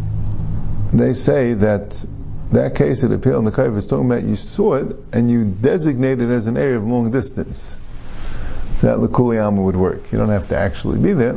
they 0.92 1.14
say 1.14 1.54
that 1.54 2.04
that 2.52 2.74
case 2.76 3.02
of 3.02 3.10
the 3.10 3.18
peel 3.18 3.38
and 3.38 3.46
the 3.46 3.50
kaif 3.50 3.76
is 3.76 3.86
talking 3.86 4.06
about 4.06 4.22
you 4.22 4.36
saw 4.36 4.74
it 4.74 4.94
and 5.12 5.30
you 5.30 5.44
designated 5.44 6.30
it 6.30 6.32
as 6.32 6.46
an 6.46 6.56
area 6.56 6.76
of 6.76 6.84
long 6.84 7.10
distance. 7.10 7.74
So 8.76 8.86
that 8.86 8.98
Lakuliyama 8.98 9.62
would 9.62 9.76
work. 9.76 10.12
You 10.12 10.18
don't 10.18 10.28
have 10.28 10.48
to 10.50 10.56
actually 10.56 11.00
be 11.00 11.14
there 11.14 11.36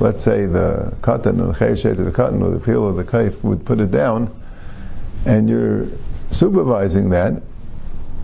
let's 0.00 0.22
say 0.22 0.46
the 0.46 0.96
cotton 1.02 1.40
or 1.40 1.52
the 1.52 1.52
chayeshet 1.52 1.98
of 1.98 2.04
the 2.04 2.12
cotton 2.12 2.42
or 2.42 2.50
the 2.50 2.60
peel 2.60 2.82
or 2.82 2.92
the 2.92 3.04
kaif 3.04 3.42
would 3.42 3.64
put 3.64 3.80
it 3.80 3.90
down, 3.90 4.30
and 5.26 5.48
you're 5.48 5.86
supervising 6.30 7.10
that, 7.10 7.42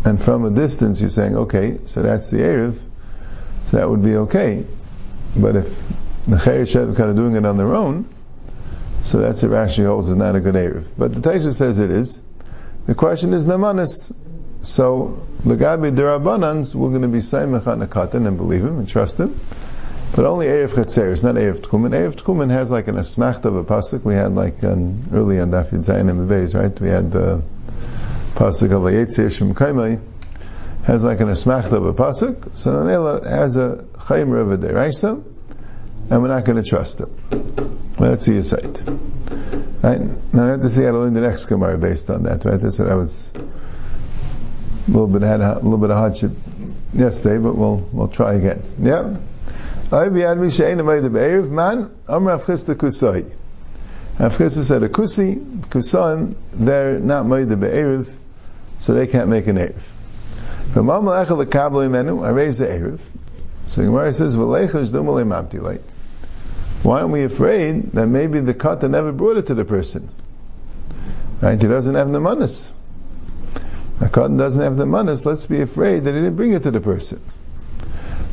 and 0.04 0.22
from 0.22 0.44
a 0.44 0.50
distance 0.50 1.00
you're 1.00 1.10
saying, 1.10 1.36
okay, 1.36 1.78
so 1.86 2.02
that's 2.02 2.30
the 2.30 2.38
Erev, 2.38 2.80
so 3.66 3.76
that 3.76 3.88
would 3.88 4.02
be 4.02 4.16
okay. 4.16 4.64
But 5.36 5.56
if 5.56 5.88
the 6.24 6.36
chayeshet 6.36 6.92
are 6.92 6.94
kind 6.94 7.10
of 7.10 7.16
doing 7.16 7.36
it 7.36 7.44
on 7.44 7.56
their 7.56 7.74
own, 7.74 8.08
so 9.04 9.18
that's 9.18 9.42
what 9.42 9.52
Rashi 9.52 9.84
holds 9.84 10.10
is 10.10 10.16
not 10.16 10.36
a 10.36 10.40
good 10.40 10.54
Erev. 10.54 10.86
But 10.96 11.14
the 11.14 11.20
Taisha 11.20 11.52
says 11.52 11.78
it 11.78 11.90
is. 11.90 12.20
The 12.86 12.94
question 12.94 13.32
is 13.32 13.46
Namanis. 13.46 14.14
So, 14.62 15.26
Lagabi 15.42 15.94
Derabanans, 15.96 16.74
we're 16.74 16.90
going 16.90 17.02
to 17.02 17.08
be 17.08 17.20
Saimach 17.20 17.66
on 17.66 18.26
and 18.26 18.36
believe 18.36 18.62
him 18.62 18.78
and 18.78 18.88
trust 18.88 19.18
him. 19.18 19.38
But 20.14 20.26
only 20.26 20.46
Erev 20.46 20.70
Chetzeres, 20.70 21.22
not 21.22 21.36
Erev 21.36 21.60
Tchumen. 21.60 21.90
Erev 21.90 22.16
Tchumen 22.16 22.50
has 22.50 22.70
like 22.70 22.88
an 22.88 22.96
asmacht 22.96 23.44
of 23.44 23.54
a 23.54 23.64
pasuk. 23.64 24.04
We 24.04 24.14
had 24.14 24.34
like 24.34 24.62
an, 24.62 25.08
early 25.12 25.38
on 25.40 25.50
Daf 25.50 25.70
Yud 25.70 25.84
Zayin 25.84 26.10
and 26.10 26.54
right? 26.54 26.80
We 26.80 26.88
had 26.88 27.12
the 27.12 27.42
pasuk 28.34 28.72
of 28.72 28.82
Vayetzir 28.82 29.36
Shem 29.36 29.54
Kaimai 29.54 30.00
has 30.84 31.04
like 31.04 31.20
an 31.20 31.28
asmacht 31.28 31.72
of 31.72 31.84
a 31.84 31.92
pasuk. 31.92 32.56
So 32.56 32.72
Mamela 32.72 33.24
has 33.24 33.56
a 33.56 33.84
Chayim 33.94 34.38
of 34.38 34.52
a 34.52 34.58
Deraisa, 34.58 35.22
and 36.10 36.22
we're 36.22 36.28
not 36.28 36.44
going 36.44 36.62
to 36.62 36.68
trust 36.68 37.00
him. 37.00 37.10
Let's 37.98 38.24
see 38.24 38.34
your 38.34 38.42
site. 38.42 38.82
Right? 39.82 40.00
Now 40.32 40.46
I 40.46 40.48
have 40.48 40.60
to 40.62 40.70
see 40.70 40.84
how 40.84 40.92
to 40.92 40.98
learn 40.98 41.12
the 41.12 41.20
next 41.20 41.46
Gemara 41.46 41.78
based 41.78 42.10
on 42.10 42.24
that, 42.24 42.44
right? 42.44 42.62
I 42.62 42.68
said 42.70 42.88
I 42.88 42.94
was 42.94 43.30
a 43.34 44.90
little 44.90 45.06
bit 45.06 45.22
had 45.22 45.40
a 45.40 45.54
little 45.56 45.78
bit 45.78 45.90
of 45.90 45.98
hardship 45.98 46.32
yesterday, 46.92 47.38
but 47.38 47.56
we'll 47.56 47.78
we'll 47.92 48.08
try 48.08 48.34
again. 48.34 48.62
Yeah. 48.78 49.16
Man, 49.92 50.16
Amr 52.08 52.38
said 52.38 52.78
a 54.82 54.88
Kusi, 54.88 55.36
Kusaim, 55.66 56.36
they're 56.52 57.00
not 57.00 57.26
made 57.26 57.48
the 57.48 57.56
Be'eriv, 57.56 58.16
so 58.80 58.94
they 58.94 59.06
can't 59.06 59.28
make 59.28 59.46
an 59.46 59.56
Erev. 59.56 59.80
I 60.74 62.30
raised 62.30 62.60
the 62.60 62.66
Erev. 62.66 63.00
So 63.66 63.84
Gemara 63.84 64.12
says. 64.12 64.36
Why 66.82 67.00
aren't 67.00 67.10
we 67.10 67.24
afraid 67.24 67.92
that 67.92 68.06
maybe 68.06 68.40
the 68.40 68.54
kata 68.54 68.88
never 68.88 69.12
brought 69.12 69.36
it 69.36 69.46
to 69.48 69.54
the 69.54 69.64
person? 69.64 70.08
Right? 71.40 71.60
He 71.60 71.68
doesn't 71.68 71.94
have 71.94 72.10
the 72.10 72.20
manas. 72.20 72.72
A 74.00 74.04
katan 74.04 74.38
doesn't 74.38 74.62
have 74.62 74.76
the 74.76 74.86
manas, 74.86 75.26
let's 75.26 75.46
be 75.46 75.60
afraid 75.60 76.04
that 76.04 76.14
he 76.14 76.20
didn't 76.20 76.36
bring 76.36 76.52
it 76.52 76.62
to 76.62 76.70
the 76.70 76.80
person. 76.80 77.20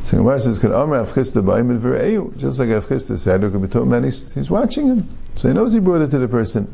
So 0.04 0.16
Gemara 0.16 0.40
says, 0.40 0.58
"Could 0.58 0.72
Amr 0.72 1.04
Avchista 1.04 1.44
ba'imid 1.44 1.80
v're'eu?" 1.80 2.38
Just 2.38 2.58
like 2.58 2.70
Avchista 2.70 3.18
said, 3.18 3.42
who 3.42 3.50
could 3.50 3.60
be 3.60 3.68
told, 3.68 3.88
man, 3.88 4.04
he's, 4.04 4.32
he's 4.32 4.50
watching 4.50 4.86
him, 4.86 5.08
so 5.36 5.48
he 5.48 5.54
knows 5.54 5.74
he 5.74 5.80
brought 5.80 6.00
it 6.00 6.10
to 6.12 6.18
the 6.18 6.28
person. 6.28 6.68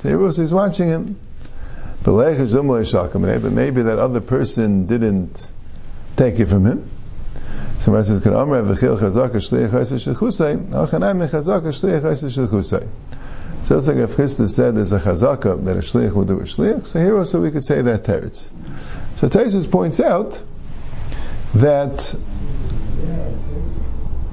So 0.00 0.30
he's 0.30 0.52
watching 0.52 0.88
him. 0.88 1.16
Eh? 2.06 3.38
But 3.38 3.52
maybe 3.52 3.82
that 3.82 3.98
other 3.98 4.20
person 4.20 4.86
didn't 4.86 5.46
take 6.16 6.38
it 6.38 6.46
from 6.46 6.66
him. 6.66 6.88
So 7.80 7.86
Gemara 7.86 8.04
says, 8.04 8.20
"Could 8.20 8.32
Amr 8.32 8.62
Avchil 8.62 8.98
chazak 8.98 9.32
shliach 9.32 9.70
chazak 9.70 10.00
shliach 11.62 12.02
chayis 12.02 12.46
shechusay." 12.46 12.86
So 13.64 13.76
it's 13.76 13.86
like 13.86 13.98
if 13.98 14.16
Chisda 14.16 14.48
said 14.48 14.76
there's 14.76 14.92
a 14.92 14.98
chazaka 14.98 15.62
that 15.64 15.76
a 15.76 15.80
shliach 15.80 16.12
will 16.12 16.24
do 16.24 16.40
a 16.40 16.44
shliach, 16.44 16.86
so 16.86 17.00
here 17.00 17.16
also 17.18 17.40
we 17.40 17.50
could 17.50 17.64
say 17.64 17.82
that 17.82 18.04
teretz. 18.04 18.50
So 19.16 19.28
Taisus 19.28 19.70
points 19.70 20.00
out 20.00 20.40
that 21.54 22.14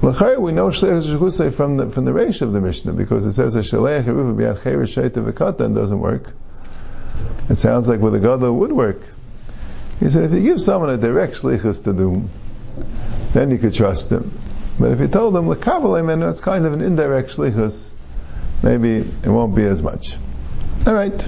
L'chayr, 0.02 0.38
we 0.38 0.52
know 0.52 0.70
from 0.70 1.76
the, 1.78 1.90
from 1.90 2.04
the 2.04 2.10
Reish 2.12 2.42
of 2.42 2.52
the 2.52 2.60
Mishnah, 2.60 2.92
because 2.92 3.24
it 3.24 3.32
says 3.32 3.56
a 3.56 3.60
Shaleach 3.60 4.04
Yeruva 4.04 4.36
B'yad 4.36 4.58
Chayr 4.58 4.82
Shaita 4.82 5.32
V'katan 5.32 5.74
doesn't 5.74 5.98
work. 5.98 6.32
It 7.48 7.56
sounds 7.56 7.88
like 7.88 8.00
with 8.00 8.14
a 8.14 8.20
Gadol 8.20 8.52
would 8.56 8.72
work. 8.72 9.00
He 10.00 10.10
said, 10.10 10.24
if 10.24 10.32
you 10.32 10.42
give 10.42 10.60
someone 10.60 10.90
a 10.90 10.98
direct 10.98 11.36
Shlichus 11.36 11.84
to 11.84 11.94
do, 11.94 12.28
then 13.32 13.50
you 13.50 13.58
could 13.58 13.72
trust 13.72 14.12
him. 14.12 14.38
But 14.78 14.92
if 14.92 15.00
you 15.00 15.08
told 15.08 15.34
them, 15.34 15.48
L'kavalay 15.48 16.28
it's 16.30 16.40
kind 16.40 16.66
of 16.66 16.74
an 16.74 16.82
indirect 16.82 17.30
Shlichus, 17.30 17.94
maybe 18.62 18.96
it 18.98 19.26
won't 19.26 19.54
be 19.54 19.64
as 19.64 19.82
much. 19.82 20.16
Alright. 20.86 21.26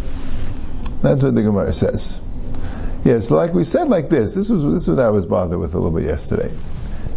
That's 1.00 1.24
what 1.24 1.34
the 1.34 1.42
Gemara 1.42 1.72
says. 1.72 2.20
Yes, 3.04 3.30
like 3.30 3.54
we 3.54 3.64
said 3.64 3.88
like 3.88 4.10
this, 4.10 4.34
this 4.34 4.50
was, 4.50 4.64
this 4.64 4.82
is 4.82 4.90
what 4.90 4.98
I 4.98 5.10
was 5.10 5.24
bothered 5.24 5.58
with 5.58 5.74
a 5.74 5.78
little 5.78 5.96
bit 5.96 6.04
yesterday. 6.04 6.52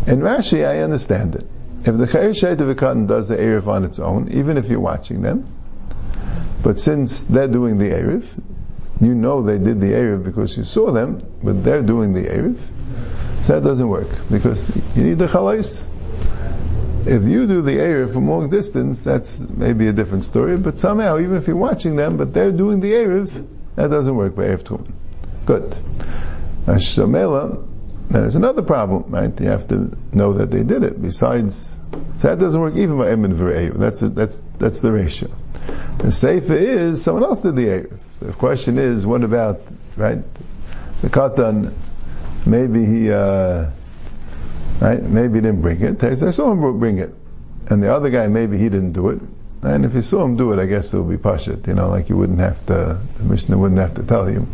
In 0.07 0.19
Rashi, 0.19 0.67
I 0.67 0.79
understand 0.79 1.35
it. 1.35 1.45
If 1.81 1.97
the 1.97 2.05
Chayr 2.05 2.31
Shaitavikatan 2.31 3.07
does 3.07 3.27
the 3.27 3.37
Erev 3.37 3.67
on 3.67 3.85
its 3.85 3.99
own, 3.99 4.29
even 4.31 4.57
if 4.57 4.67
you're 4.69 4.79
watching 4.79 5.21
them, 5.21 5.47
but 6.63 6.79
since 6.79 7.23
they're 7.23 7.47
doing 7.47 7.77
the 7.77 7.89
Erev, 7.89 8.39
you 8.99 9.15
know 9.15 9.41
they 9.41 9.57
did 9.57 9.79
the 9.79 9.91
Erev 9.91 10.23
because 10.23 10.57
you 10.57 10.63
saw 10.63 10.91
them, 10.91 11.21
but 11.43 11.63
they're 11.63 11.81
doing 11.81 12.13
the 12.13 12.23
Erev, 12.23 12.59
so 13.43 13.59
that 13.59 13.67
doesn't 13.67 13.87
work, 13.87 14.09
because 14.29 14.65
you 14.95 15.03
need 15.03 15.17
the 15.17 15.25
Chalais. 15.25 15.85
If 17.05 17.23
you 17.23 17.47
do 17.47 17.61
the 17.63 17.77
Erev 17.77 18.13
from 18.13 18.29
long 18.29 18.49
distance, 18.49 19.03
that's 19.03 19.39
maybe 19.39 19.87
a 19.87 19.93
different 19.93 20.23
story, 20.23 20.57
but 20.57 20.77
somehow, 20.77 21.19
even 21.19 21.37
if 21.37 21.47
you're 21.47 21.55
watching 21.55 21.95
them, 21.95 22.17
but 22.17 22.31
they're 22.33 22.51
doing 22.51 22.79
the 22.79 22.91
Erev, 22.91 23.47
that 23.75 23.89
doesn't 23.89 24.15
work 24.15 24.35
by 24.35 24.43
Erev 24.45 24.63
Tumen. 24.63 24.91
Good. 25.45 25.75
There's 28.09 28.35
another 28.35 28.61
problem, 28.61 29.05
right? 29.07 29.39
You 29.39 29.47
have 29.47 29.67
to 29.69 29.97
know 30.11 30.33
that 30.33 30.51
they 30.51 30.63
did 30.63 30.83
it. 30.83 31.01
Besides, 31.01 31.77
so 32.19 32.27
that 32.27 32.39
doesn't 32.39 32.59
work 32.59 32.75
even 32.75 32.97
by 32.97 33.09
Emin 33.09 33.33
V'Re'ev. 33.33 33.77
That's, 33.77 33.99
that's, 34.01 34.41
that's 34.57 34.81
the 34.81 34.91
ratio. 34.91 35.29
The 35.97 36.11
safer 36.11 36.55
is 36.55 37.03
someone 37.03 37.23
else 37.23 37.41
did 37.41 37.55
the 37.55 37.65
Erev. 37.65 37.99
The 38.19 38.33
question 38.33 38.77
is, 38.77 39.05
what 39.05 39.23
about, 39.23 39.61
right? 39.95 40.23
The 41.01 41.09
Katan, 41.09 41.73
maybe 42.45 42.85
he, 42.85 43.11
uh, 43.11 43.69
right? 44.81 45.01
Maybe 45.01 45.35
he 45.35 45.41
didn't 45.41 45.61
bring 45.61 45.81
it. 45.81 46.03
I 46.03 46.15
saw 46.15 46.51
him 46.51 46.79
bring 46.79 46.97
it. 46.97 47.13
And 47.69 47.81
the 47.81 47.93
other 47.93 48.09
guy, 48.09 48.27
maybe 48.27 48.57
he 48.57 48.69
didn't 48.69 48.93
do 48.93 49.09
it. 49.09 49.21
And 49.63 49.85
if 49.85 49.93
you 49.93 50.01
saw 50.01 50.25
him 50.25 50.37
do 50.37 50.51
it, 50.53 50.59
I 50.59 50.65
guess 50.65 50.93
it 50.93 50.99
would 50.99 51.09
be 51.09 51.21
pashit, 51.21 51.67
you 51.67 51.75
know, 51.75 51.89
like 51.89 52.09
you 52.09 52.17
wouldn't 52.17 52.39
have 52.39 52.65
to, 52.65 52.99
the 53.17 53.23
Mishnah 53.23 53.57
wouldn't 53.57 53.79
have 53.79 53.93
to 53.95 54.03
tell 54.03 54.29
you. 54.29 54.47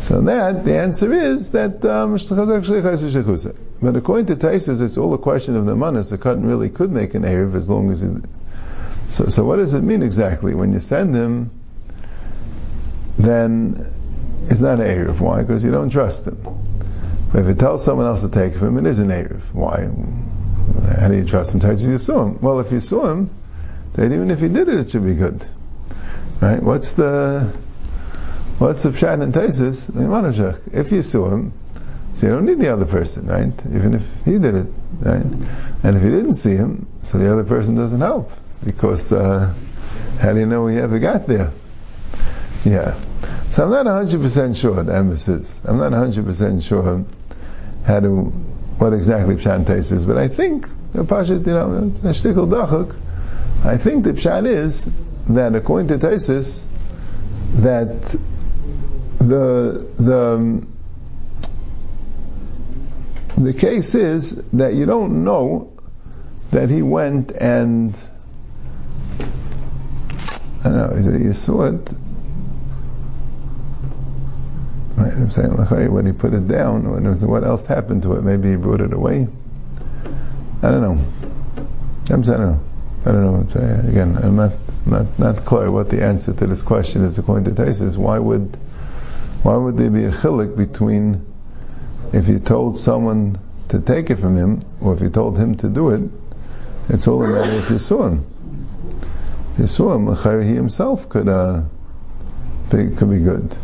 So 0.00 0.20
that, 0.22 0.64
the 0.64 0.78
answer 0.78 1.12
is 1.12 1.52
that, 1.52 1.84
um, 1.84 2.12
but 3.82 3.96
according 3.96 4.26
to 4.26 4.36
Taisus, 4.36 4.80
it's 4.80 4.96
all 4.96 5.14
a 5.14 5.18
question 5.18 5.56
of 5.56 5.66
the 5.66 5.74
manas. 5.74 6.10
The 6.10 6.18
cotton 6.18 6.46
really 6.46 6.70
could 6.70 6.92
make 6.92 7.14
an 7.14 7.22
Erev 7.22 7.54
as 7.54 7.68
long 7.68 7.90
as 7.90 8.02
it, 8.02 8.24
so, 9.08 9.26
so 9.26 9.44
what 9.44 9.56
does 9.56 9.74
it 9.74 9.82
mean 9.82 10.02
exactly? 10.02 10.54
When 10.54 10.72
you 10.72 10.80
send 10.80 11.14
him, 11.14 11.50
then 13.18 13.86
it's 14.48 14.60
not 14.60 14.80
an 14.80 14.86
Erev. 14.86 15.20
Why? 15.20 15.42
Because 15.42 15.64
you 15.64 15.70
don't 15.70 15.90
trust 15.90 16.26
him. 16.26 16.38
But 17.32 17.40
if 17.40 17.48
you 17.48 17.54
tell 17.54 17.78
someone 17.78 18.06
else 18.06 18.22
to 18.22 18.30
take 18.30 18.54
him, 18.54 18.78
it 18.78 18.86
is 18.86 18.98
an 18.98 19.08
Erev. 19.08 19.42
Why? 19.52 19.88
How 21.00 21.08
do 21.08 21.16
you 21.16 21.24
trust 21.24 21.54
him? 21.54 21.60
Taisus, 21.60 21.88
you 21.88 21.98
saw 21.98 22.26
him. 22.26 22.40
Well, 22.40 22.60
if 22.60 22.72
you 22.72 22.80
saw 22.80 23.10
him, 23.10 23.30
then 23.94 24.12
even 24.12 24.30
if 24.30 24.40
he 24.40 24.48
did 24.48 24.68
it, 24.68 24.80
it 24.80 24.90
should 24.90 25.04
be 25.04 25.14
good. 25.14 25.44
Right? 26.40 26.62
What's 26.62 26.94
the, 26.94 27.52
What's 28.58 28.82
the 28.82 28.90
pshat 28.90 29.22
and 29.22 29.34
Taisus? 29.34 29.90
If 30.72 30.90
you 30.90 31.02
saw 31.02 31.28
him, 31.28 31.52
so 32.14 32.26
you 32.26 32.32
don't 32.32 32.46
need 32.46 32.58
the 32.58 32.72
other 32.72 32.86
person, 32.86 33.26
right? 33.26 33.52
Even 33.66 33.92
if 33.92 34.10
he 34.24 34.38
did 34.38 34.54
it, 34.54 34.66
right? 35.00 35.26
And 35.82 35.96
if 35.96 36.02
you 36.02 36.10
didn't 36.10 36.34
see 36.34 36.56
him, 36.56 36.86
so 37.02 37.18
the 37.18 37.30
other 37.30 37.44
person 37.44 37.74
doesn't 37.74 38.00
help 38.00 38.32
because 38.64 39.12
uh, 39.12 39.52
how 40.20 40.32
do 40.32 40.38
you 40.40 40.46
know 40.46 40.66
he 40.68 40.78
ever 40.78 40.98
got 40.98 41.26
there? 41.26 41.52
Yeah. 42.64 42.98
So 43.50 43.64
I'm 43.64 43.70
not 43.70 43.84
100% 43.84 44.56
sure, 44.56 44.82
the 44.82 44.94
emphasis. 44.94 45.60
I'm 45.62 45.76
not 45.76 45.92
100% 45.92 46.66
sure 46.66 47.04
how 47.84 48.00
to, 48.00 48.22
what 48.78 48.94
exactly 48.94 49.34
pshat 49.34 49.68
is, 49.68 50.06
but 50.06 50.16
I 50.16 50.28
think, 50.28 50.66
you 50.94 51.02
know, 51.02 51.06
I 53.64 53.76
think 53.76 54.04
the 54.04 54.12
pshat 54.12 54.46
is 54.46 54.90
that 55.28 55.54
according 55.54 55.88
to 55.88 55.98
Taisus, 55.98 56.64
that 57.56 58.16
the 59.26 59.86
the 59.96 60.66
the 63.36 63.52
case 63.52 63.94
is 63.94 64.42
that 64.52 64.74
you 64.74 64.86
don't 64.86 65.24
know 65.24 65.72
that 66.52 66.70
he 66.70 66.82
went 66.82 67.32
and 67.32 67.94
I 70.64 70.70
don't 70.70 71.04
know 71.04 71.18
you 71.18 71.32
saw 71.32 71.64
it. 71.66 71.90
Right, 74.96 75.12
I'm 75.12 75.30
saying 75.30 75.92
when 75.92 76.06
he 76.06 76.12
put 76.12 76.32
it 76.32 76.48
down, 76.48 76.90
when 76.90 77.04
what 77.28 77.44
else 77.44 77.66
happened 77.66 78.04
to 78.04 78.14
it? 78.14 78.22
Maybe 78.22 78.50
he 78.50 78.56
brought 78.56 78.80
it 78.80 78.94
away. 78.94 79.28
I 80.62 80.70
don't 80.70 80.80
know. 80.80 80.98
I'm 82.08 82.24
saying 82.24 82.40
I 82.40 82.44
don't 82.44 82.52
know. 82.52 82.60
I 83.04 83.12
don't 83.12 83.54
know. 83.54 83.88
Again. 83.90 84.16
I'm 84.16 84.36
not 84.36 84.52
not 84.86 85.18
not 85.18 85.44
clear 85.44 85.70
what 85.70 85.90
the 85.90 86.02
answer 86.02 86.32
to 86.32 86.46
this 86.46 86.62
question 86.62 87.04
is 87.04 87.18
according 87.18 87.54
to 87.54 87.62
Taisus. 87.62 87.96
Why 87.96 88.18
would 88.18 88.56
why 89.42 89.56
would 89.56 89.76
there 89.76 89.90
be 89.90 90.04
a 90.04 90.10
chilik 90.10 90.56
between 90.56 91.26
if 92.12 92.28
you 92.28 92.38
told 92.38 92.78
someone 92.78 93.38
to 93.68 93.80
take 93.80 94.10
it 94.10 94.16
from 94.16 94.36
him, 94.36 94.60
or 94.80 94.94
if 94.94 95.00
you 95.00 95.10
told 95.10 95.38
him 95.38 95.56
to 95.56 95.68
do 95.68 95.90
it? 95.90 96.10
It's 96.88 97.08
all 97.08 97.22
a 97.24 97.28
matter 97.28 97.52
if 97.52 97.70
you 97.70 97.78
saw 97.78 98.06
him. 98.06 98.26
You 99.58 99.66
saw 99.66 99.94
him, 99.94 100.42
he 100.42 100.54
himself 100.54 101.08
could 101.08 101.28
uh, 101.28 101.62
be, 102.70 102.90
could 102.90 103.10
be 103.10 103.18
good. 103.18 103.56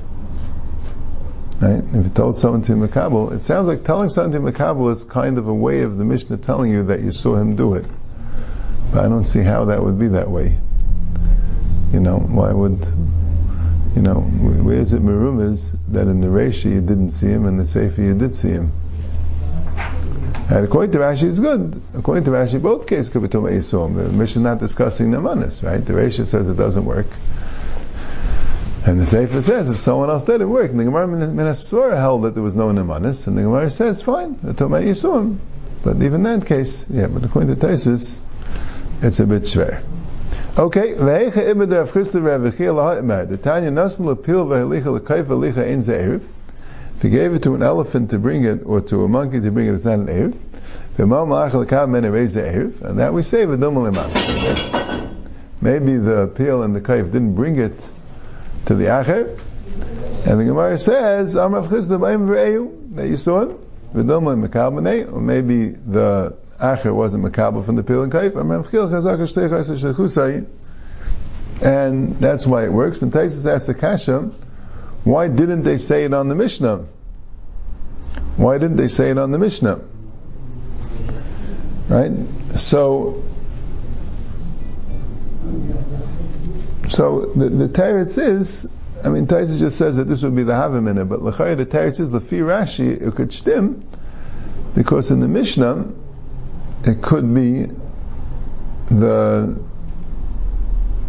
Right? 1.61 1.83
If 1.93 2.05
you 2.05 2.11
told 2.11 2.37
someone 2.37 2.63
to 2.63 2.73
Makabal, 2.73 3.33
it 3.33 3.45
sounds 3.45 3.69
like 3.69 3.85
telling 3.85 4.11
someone 4.11 4.33
to 4.33 4.41
Makabal 4.41 4.91
is 4.91 5.05
kind 5.05 5.39
of 5.39 5.47
a 5.47 5.55
way 5.55 5.83
of 5.83 5.97
the 5.97 6.05
Mishnah 6.05 6.39
telling 6.39 6.73
you 6.73 6.85
that 6.85 7.01
you 7.01 7.13
saw 7.13 7.37
him 7.37 7.55
do 7.55 7.75
it. 7.75 7.87
But 8.91 9.05
I 9.05 9.09
don't 9.09 9.25
see 9.25 9.43
how 9.43 9.67
that 9.67 9.83
would 9.83 9.99
be 9.99 10.09
that 10.09 10.29
way. 10.29 10.59
You 11.93 12.01
know, 12.01 12.19
why 12.19 12.53
would 12.53 12.85
you 13.95 14.03
know, 14.03 14.21
where 14.21 14.79
is 14.79 14.93
it 14.93 15.03
Merum 15.03 15.41
is 15.41 15.73
that 15.89 16.09
in 16.09 16.21
the 16.21 16.29
Reishi 16.29 16.73
you 16.73 16.81
didn't 16.81 17.11
see 17.11 17.27
him 17.27 17.47
and 17.47 17.59
the 17.59 17.67
Sefer 17.67 18.01
you 18.01 18.15
did 18.15 18.35
see 18.35 18.51
him. 18.51 18.73
And 20.49 20.65
according 20.65 20.93
to 20.93 20.99
Rashi, 20.99 21.29
it's 21.29 21.39
good. 21.39 21.81
According 21.95 22.25
to 22.25 22.31
Rashi, 22.31 22.61
both 22.61 22.87
cases 22.87 23.09
could 23.09 23.23
be 23.23 23.29
Tumah 23.29 23.53
Yisum. 23.53 23.95
The 23.95 24.23
is 24.23 24.37
not 24.37 24.59
discussing 24.59 25.11
the 25.11 25.21
manas, 25.21 25.63
right? 25.63 25.79
The 25.79 25.95
Rashi 25.95 26.27
says 26.27 26.49
it 26.49 26.57
doesn't 26.57 26.85
work. 26.85 27.07
And 28.85 28.99
the 28.99 29.07
Sefer 29.07 29.41
says 29.41 29.71
if 29.71 29.79
someone 29.79 30.11
else 30.11 30.25
did 30.25 30.41
it 30.41 30.47
work, 30.47 30.71
and 30.71 30.81
the 30.81 30.85
Gemara 30.85 31.07
Minasura 31.07 31.97
held 31.97 32.25
that 32.25 32.35
there 32.35 32.43
was 32.43 32.57
no 32.57 32.69
nemanis, 32.69 33.27
and 33.29 33.39
the 33.39 33.43
Gemara 33.43 33.71
says 33.71 34.03
fine, 34.03 34.37
the 34.43 34.53
Tumah 34.53 34.83
Yisum. 34.83 35.39
But 35.85 35.97
even 35.97 36.27
in 36.27 36.41
that 36.41 36.47
case, 36.47 36.87
yeah, 36.91 37.07
but 37.07 37.25
according 37.25 37.55
to 37.55 37.67
Taisus, 37.67 38.19
it's 39.01 39.21
a 39.21 39.27
bit 39.27 39.43
schwer. 39.43 39.83
Okay, 40.55 40.93
ve'echa 40.93 41.49
The 43.29 43.39
Tanya 43.39 43.69
in 43.69 43.75
gave 47.09 47.33
it 47.33 47.43
to 47.45 47.55
an 47.55 47.63
elephant 47.63 48.11
to 48.11 48.19
bring 48.19 48.45
it, 48.45 48.61
or 48.67 48.83
to 48.83 49.05
a 49.05 49.09
monkey 49.09 49.41
to 49.41 49.51
bring 49.51 49.69
it, 49.69 49.73
it's 49.73 49.87
not 49.87 50.01
an 50.01 50.11
l'kav 51.55 51.89
men 51.89 52.05
the 52.05 52.83
and 52.83 52.99
that 52.99 53.15
we 53.15 53.23
say 53.23 53.47
Maybe 55.63 55.97
the 55.97 56.31
peel 56.35 56.63
and 56.63 56.77
the 56.77 56.83
kayf 56.83 57.11
didn't 57.11 57.35
bring 57.35 57.59
it 57.59 57.89
to 58.67 58.75
the 58.75 58.85
acher, 58.85 59.41
and 60.27 60.39
the 60.39 60.45
Gemara 60.45 60.77
says, 60.77 61.35
Am 61.35 61.55
Rav 61.55 61.69
Chisda 61.69 61.99
b'ayim 61.99 62.27
v'eyu, 62.29 62.93
that 62.97 63.09
you 63.09 63.17
saw 63.17 63.41
l'makal 63.95 65.11
or 65.11 65.21
maybe 65.23 65.69
the 65.69 66.37
Acher 66.63 66.95
wasn't 66.95 67.25
from 67.25 67.77
the 67.77 68.03
and 68.03 68.13
kaif. 68.13 68.37
And 71.61 72.17
that's 72.19 72.47
why 72.47 72.65
it 72.65 72.73
works. 72.73 73.03
And 73.03 73.13
Taisus 73.13 73.53
asks 73.53 73.67
the 73.67 73.75
kasha, 73.75 74.31
why 75.03 75.27
didn't 75.27 75.63
they 75.63 75.77
say 75.77 76.05
it 76.05 76.15
on 76.15 76.29
the 76.29 76.37
Mishnah? 76.37 76.87
Why 78.37 78.59
didn't 78.59 78.77
they 78.77 78.87
say 78.89 79.11
it 79.11 79.19
on 79.19 79.33
the 79.33 79.39
Mishnah? 79.39 79.81
Right? 81.89 82.13
So, 82.55 83.25
so 86.89 87.27
the, 87.35 87.49
the 87.49 87.69
teretz 87.69 88.19
is, 88.19 88.73
I 89.05 89.09
mean, 89.09 89.27
Taisus 89.27 89.59
just 89.59 89.79
says 89.79 89.97
that 89.97 90.05
this 90.05 90.23
would 90.23 90.37
be 90.37 90.45
the 90.45 90.53
Havamina, 90.53 91.09
but 91.09 91.25
the 91.57 91.67
teretz 91.67 91.99
is, 91.99 92.13
the 92.13 92.21
Fi 92.21 92.37
Rashi, 92.37 93.03
it 93.03 93.15
could 93.17 93.33
stem, 93.33 93.81
because 94.75 95.11
in 95.11 95.19
the 95.19 95.29
Mishnah, 95.29 95.87
it 96.85 97.03
could 97.03 97.33
be 97.35 97.67
the 98.89 99.63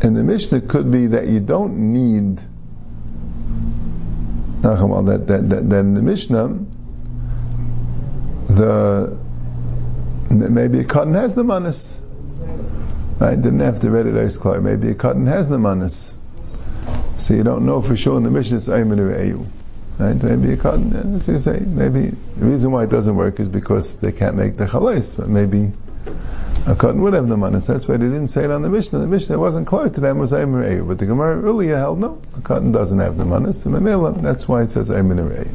in 0.02 0.14
the 0.14 0.24
Mishnah 0.24 0.62
could 0.62 0.92
be 0.92 1.08
that 1.08 1.28
you 1.28 1.40
don't 1.40 1.94
need 1.94 2.42
that, 4.62 5.28
that, 5.28 5.50
that, 5.50 5.70
that 5.70 5.80
in 5.80 5.94
the 5.94 6.02
Mishnah 6.02 6.60
the 8.48 9.18
maybe 10.30 10.80
a 10.80 10.84
cotton 10.84 11.14
has 11.14 11.36
the 11.36 11.44
manas. 11.44 11.98
I 13.20 13.36
didn't 13.36 13.60
have 13.62 13.80
to 13.82 13.92
read 13.92 14.06
it 14.06 14.16
ice 14.16 14.38
clear. 14.38 14.60
Maybe 14.62 14.90
a 14.90 14.96
cotton 14.96 15.28
has 15.28 15.50
the 15.50 15.60
manas. 15.60 16.14
So 17.20 17.34
you 17.34 17.44
don't 17.44 17.66
know 17.66 17.82
for 17.82 17.96
sure 17.96 18.18
in 18.18 18.24
the 18.24 18.32
Mishnah 18.32 18.58
it's 18.58 18.68
Ayman. 18.68 19.48
Right? 20.00 20.22
Maybe 20.22 20.54
a 20.54 20.58
cotton, 20.58 20.90
that's 20.90 21.28
what 21.28 21.34
you 21.34 21.40
say. 21.40 21.60
Maybe 21.60 22.08
the 22.08 22.46
reason 22.46 22.72
why 22.72 22.84
it 22.84 22.90
doesn't 22.90 23.16
work 23.16 23.40
is 23.40 23.48
because 23.48 23.98
they 23.98 24.12
can't 24.12 24.36
make 24.36 24.58
the 24.58 24.66
chalais, 24.66 25.18
but 25.18 25.28
maybe 25.28 25.72
a 26.66 26.76
cotton 26.76 27.02
would 27.02 27.14
have 27.14 27.28
the 27.28 27.38
manas. 27.38 27.68
That's 27.68 27.88
why 27.88 27.98
they 27.98 28.06
didn't 28.06 28.30
say 28.30 28.46
it 28.46 28.52
on 28.52 28.62
the 28.62 28.70
Mishnah. 28.70 29.00
The 29.00 29.08
Mishnah 29.08 29.38
wasn't 29.38 29.68
clear 29.68 29.90
to 29.90 30.00
them 30.00 30.18
was 30.18 30.34
Aimer 30.34 30.84
But 30.84 30.98
the 30.98 31.06
Gemara 31.06 31.42
earlier 31.42 31.78
held 31.78 32.00
no, 32.00 32.22
a 32.38 32.42
cotton 32.42 32.72
doesn't 32.72 33.00
have 33.00 33.18
the 33.18 33.26
manas. 33.26 33.62
So 33.62 33.70
that's 33.70 34.48
why 34.48 34.64
it 34.64 34.70
says 34.70 34.90
Aimer 34.90 35.46